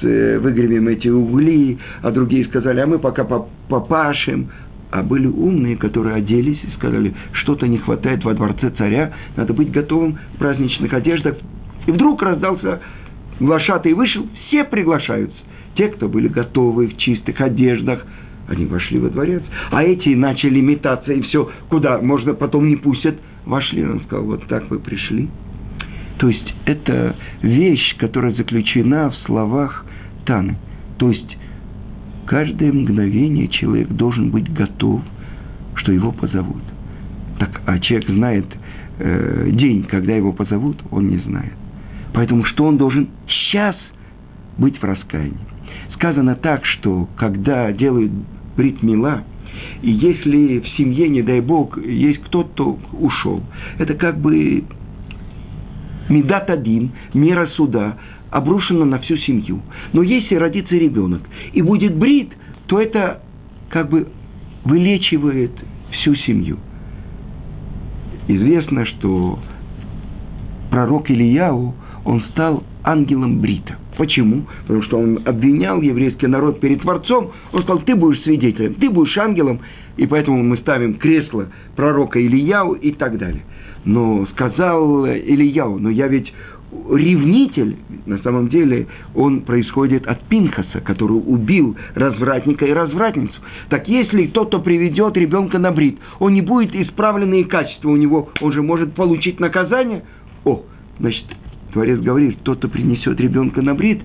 с, 0.00 0.04
э, 0.04 0.38
выгребем 0.38 0.86
эти 0.86 1.08
угли, 1.08 1.78
а 2.02 2.12
другие 2.12 2.44
сказали, 2.46 2.80
а 2.80 2.86
мы 2.86 3.00
пока 3.00 3.24
попашем, 3.68 4.50
а 4.90 5.02
были 5.02 5.26
умные, 5.26 5.76
которые 5.76 6.14
оделись 6.16 6.60
и 6.62 6.76
сказали, 6.76 7.12
что-то 7.32 7.66
не 7.66 7.78
хватает 7.78 8.24
во 8.24 8.34
дворце 8.34 8.70
царя, 8.70 9.12
надо 9.36 9.52
быть 9.52 9.70
готовым 9.72 10.18
в 10.34 10.38
праздничных 10.38 10.92
одеждах. 10.92 11.36
И 11.86 11.90
вдруг 11.90 12.22
раздался 12.22 12.80
глашатый 13.40 13.94
вышел, 13.94 14.26
все 14.46 14.64
приглашаются. 14.64 15.36
Те, 15.74 15.88
кто 15.88 16.08
были 16.08 16.28
готовы 16.28 16.88
в 16.88 16.96
чистых 16.96 17.40
одеждах, 17.40 18.04
они 18.48 18.64
вошли 18.66 18.98
во 18.98 19.10
дворец. 19.10 19.42
А 19.70 19.82
эти 19.82 20.10
начали 20.10 20.60
метаться, 20.60 21.12
и 21.12 21.22
все, 21.22 21.50
куда 21.68 22.00
можно 22.00 22.34
потом 22.34 22.68
не 22.68 22.76
пустят, 22.76 23.16
вошли. 23.44 23.84
Он 23.84 24.00
сказал, 24.00 24.24
вот 24.24 24.46
так 24.46 24.68
вы 24.70 24.78
пришли. 24.78 25.28
То 26.18 26.28
есть, 26.28 26.54
это 26.64 27.14
вещь, 27.42 27.96
которая 27.98 28.32
заключена 28.32 29.10
в 29.10 29.16
словах 29.26 29.84
Таны. 30.26 30.56
То 30.98 31.10
есть, 31.10 31.36
каждое 32.26 32.72
мгновение 32.72 33.48
человек 33.48 33.88
должен 33.88 34.30
быть 34.30 34.52
готов, 34.52 35.02
что 35.76 35.92
его 35.92 36.10
позовут. 36.10 36.62
Так, 37.38 37.60
а 37.66 37.78
человек 37.78 38.08
знает 38.08 38.46
э, 38.98 39.50
день, 39.52 39.84
когда 39.84 40.14
его 40.14 40.32
позовут, 40.32 40.76
он 40.90 41.08
не 41.08 41.18
знает. 41.18 41.52
Поэтому 42.14 42.44
что 42.44 42.64
он 42.64 42.78
должен 42.78 43.10
сейчас 43.28 43.76
быть 44.56 44.76
в 44.78 44.84
раскаянии? 44.84 45.38
Сказано 45.94 46.34
так, 46.34 46.64
что 46.64 47.08
когда 47.16 47.70
делают 47.72 48.10
брит 48.58 48.82
мила, 48.82 49.22
и 49.80 49.90
если 49.90 50.58
в 50.58 50.68
семье, 50.76 51.08
не 51.08 51.22
дай 51.22 51.40
бог, 51.40 51.78
есть 51.78 52.20
кто-то, 52.24 52.48
кто 52.48 52.78
ушел, 52.98 53.42
это 53.78 53.94
как 53.94 54.18
бы 54.18 54.64
медат 56.08 56.50
один, 56.50 56.90
мера 57.14 57.46
суда, 57.54 57.96
обрушено 58.30 58.84
на 58.84 58.98
всю 58.98 59.16
семью. 59.18 59.60
Но 59.92 60.02
если 60.02 60.34
родится 60.34 60.74
ребенок 60.74 61.22
и 61.52 61.62
будет 61.62 61.96
брит, 61.96 62.30
то 62.66 62.80
это 62.80 63.22
как 63.70 63.88
бы 63.88 64.08
вылечивает 64.64 65.52
всю 65.92 66.14
семью. 66.16 66.58
Известно, 68.26 68.84
что 68.84 69.38
пророк 70.70 71.10
Ильяу, 71.10 71.74
он 72.04 72.22
стал 72.32 72.64
ангелом 72.82 73.40
Брита. 73.40 73.78
Почему? 73.98 74.46
Потому 74.62 74.82
что 74.84 74.98
он 74.98 75.20
обвинял 75.24 75.82
еврейский 75.82 76.28
народ 76.28 76.60
перед 76.60 76.80
Творцом. 76.82 77.32
Он 77.52 77.62
сказал, 77.64 77.82
ты 77.82 77.96
будешь 77.96 78.22
свидетелем, 78.22 78.74
ты 78.74 78.88
будешь 78.88 79.18
ангелом, 79.18 79.58
и 79.96 80.06
поэтому 80.06 80.40
мы 80.44 80.56
ставим 80.58 80.94
кресло 80.94 81.48
пророка 81.74 82.20
Ильяу 82.20 82.74
и 82.74 82.92
так 82.92 83.18
далее. 83.18 83.42
Но 83.84 84.24
сказал 84.32 85.04
Ильяу, 85.04 85.80
но 85.80 85.90
я 85.90 86.06
ведь 86.06 86.32
ревнитель, 86.70 87.76
на 88.06 88.18
самом 88.18 88.48
деле, 88.50 88.86
он 89.16 89.40
происходит 89.40 90.06
от 90.06 90.22
Пинхаса, 90.28 90.80
который 90.80 91.14
убил 91.14 91.76
развратника 91.94 92.66
и 92.66 92.72
развратницу. 92.72 93.34
Так 93.68 93.88
если 93.88 94.26
тот, 94.28 94.48
кто 94.48 94.60
приведет 94.60 95.16
ребенка 95.16 95.58
на 95.58 95.72
брит, 95.72 95.98
он 96.20 96.34
не 96.34 96.42
будет 96.42 96.72
исправленные 96.72 97.46
качества 97.46 97.88
у 97.88 97.96
него, 97.96 98.28
он 98.40 98.52
же 98.52 98.62
может 98.62 98.92
получить 98.94 99.40
наказание. 99.40 100.04
О, 100.44 100.62
значит, 101.00 101.24
Творец 101.72 102.00
говорит, 102.00 102.38
тот, 102.42 102.58
кто 102.58 102.68
принесет 102.68 103.20
ребенка 103.20 103.62
на 103.62 103.74
брит, 103.74 104.00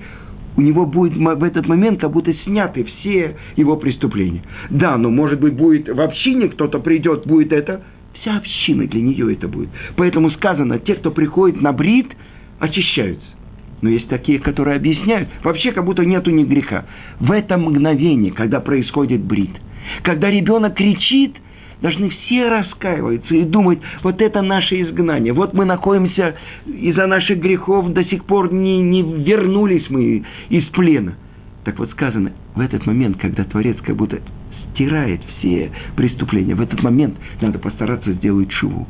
у 0.56 0.62
него 0.62 0.86
будет 0.86 1.16
в 1.16 1.44
этот 1.44 1.68
момент 1.68 2.00
как 2.00 2.12
будто 2.12 2.34
сняты 2.46 2.84
все 2.84 3.36
его 3.56 3.76
преступления. 3.78 4.44
Да, 4.70 4.98
но 4.98 5.10
может 5.10 5.40
быть 5.40 5.54
будет 5.54 5.90
в 5.90 6.00
общине 6.00 6.50
кто-то 6.50 6.80
придет, 6.80 7.26
будет 7.26 7.52
это, 7.52 7.84
вся 8.22 8.38
община 8.38 8.86
для 8.86 9.02
нее 9.02 9.34
это 9.34 9.48
будет. 9.48 9.70
Поэтому 9.96 10.30
сказано, 10.32 10.80
те, 10.80 10.96
кто 10.96 11.12
приходит 11.12 11.62
на 11.62 11.74
брит, 11.74 12.08
очищаются. 12.60 13.26
Но 13.82 13.90
есть 13.90 14.08
такие, 14.08 14.40
которые 14.40 14.78
объясняют, 14.78 15.28
вообще 15.44 15.72
как 15.72 15.84
будто 15.84 16.06
нету 16.06 16.32
ни 16.32 16.46
греха. 16.46 16.86
В 17.20 17.32
это 17.32 17.58
мгновение, 17.58 18.32
когда 18.32 18.62
происходит 18.62 19.22
брит, 19.22 19.52
когда 20.04 20.30
ребенок 20.30 20.76
кричит, 20.76 21.36
должны 21.84 22.10
все 22.10 22.48
раскаиваться 22.48 23.36
и 23.36 23.44
думать, 23.44 23.80
вот 24.02 24.22
это 24.22 24.42
наше 24.42 24.82
изгнание, 24.82 25.34
вот 25.34 25.54
мы 25.54 25.66
находимся 25.66 26.36
из-за 26.66 27.06
наших 27.06 27.40
грехов, 27.40 27.92
до 27.92 28.06
сих 28.06 28.24
пор 28.24 28.52
не, 28.52 28.82
не 28.82 29.04
вернулись 29.04 29.88
мы 29.90 30.24
из 30.50 30.64
плена. 30.68 31.16
Так 31.66 31.78
вот 31.78 31.92
сказано, 31.92 32.32
в 32.56 32.62
этот 32.62 32.86
момент, 32.86 33.18
когда 33.20 33.44
Творец 33.44 33.78
как 33.84 33.98
будто 33.98 34.22
стирает 34.72 35.22
все 35.38 35.72
преступления, 35.96 36.56
в 36.56 36.62
этот 36.62 36.82
момент 36.82 37.16
надо 37.42 37.60
постараться 37.60 38.14
сделать 38.14 38.52
шиву. 38.54 38.88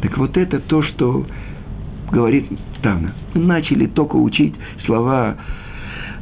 Так 0.00 0.16
вот 0.16 0.36
это 0.36 0.60
то, 0.60 0.82
что 0.82 1.26
говорит 2.12 2.46
Тана. 2.82 3.14
Мы 3.34 3.42
начали 3.42 3.86
только 3.86 4.14
учить 4.14 4.54
слова 4.84 5.36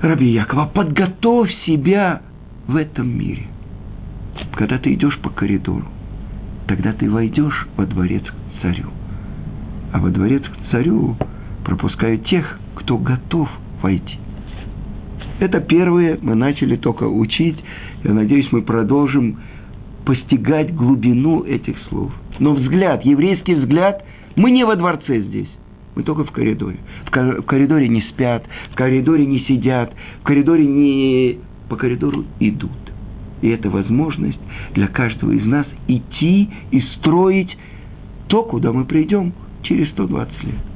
Раби 0.00 0.30
Якова. 0.30 0.66
Подготовь 0.66 1.50
себя 1.66 2.22
в 2.66 2.76
этом 2.76 3.18
мире. 3.18 3.48
Когда 4.54 4.78
ты 4.78 4.94
идешь 4.94 5.18
по 5.18 5.30
коридору, 5.30 5.84
тогда 6.66 6.92
ты 6.92 7.10
войдешь 7.10 7.68
во 7.76 7.86
дворец 7.86 8.22
к 8.22 8.62
царю. 8.62 8.86
А 9.92 9.98
во 9.98 10.10
дворец 10.10 10.42
к 10.42 10.70
царю 10.70 11.16
пропускают 11.64 12.26
тех, 12.26 12.58
кто 12.74 12.98
готов 12.98 13.48
войти. 13.82 14.18
Это 15.40 15.60
первое 15.60 16.18
мы 16.20 16.34
начали 16.34 16.76
только 16.76 17.04
учить. 17.04 17.58
Я 18.04 18.12
надеюсь, 18.12 18.50
мы 18.52 18.62
продолжим 18.62 19.38
постигать 20.04 20.74
глубину 20.74 21.42
этих 21.44 21.76
слов. 21.88 22.12
Но 22.38 22.52
взгляд, 22.52 23.04
еврейский 23.04 23.54
взгляд, 23.54 24.04
мы 24.36 24.50
не 24.50 24.64
во 24.64 24.76
дворце 24.76 25.20
здесь. 25.20 25.48
Мы 25.94 26.02
только 26.02 26.24
в 26.24 26.30
коридоре. 26.30 26.78
В 27.06 27.42
коридоре 27.42 27.88
не 27.88 28.02
спят, 28.02 28.44
в 28.72 28.74
коридоре 28.74 29.26
не 29.26 29.40
сидят, 29.40 29.92
в 30.20 30.24
коридоре 30.24 30.66
не... 30.66 31.38
По 31.68 31.76
коридору 31.76 32.24
идут. 32.40 32.70
И 33.44 33.48
это 33.50 33.68
возможность 33.68 34.38
для 34.72 34.86
каждого 34.88 35.32
из 35.32 35.44
нас 35.44 35.66
идти 35.86 36.48
и 36.70 36.80
строить 36.96 37.54
то, 38.28 38.42
куда 38.42 38.72
мы 38.72 38.86
придем 38.86 39.34
через 39.64 39.90
120 39.90 40.44
лет. 40.44 40.73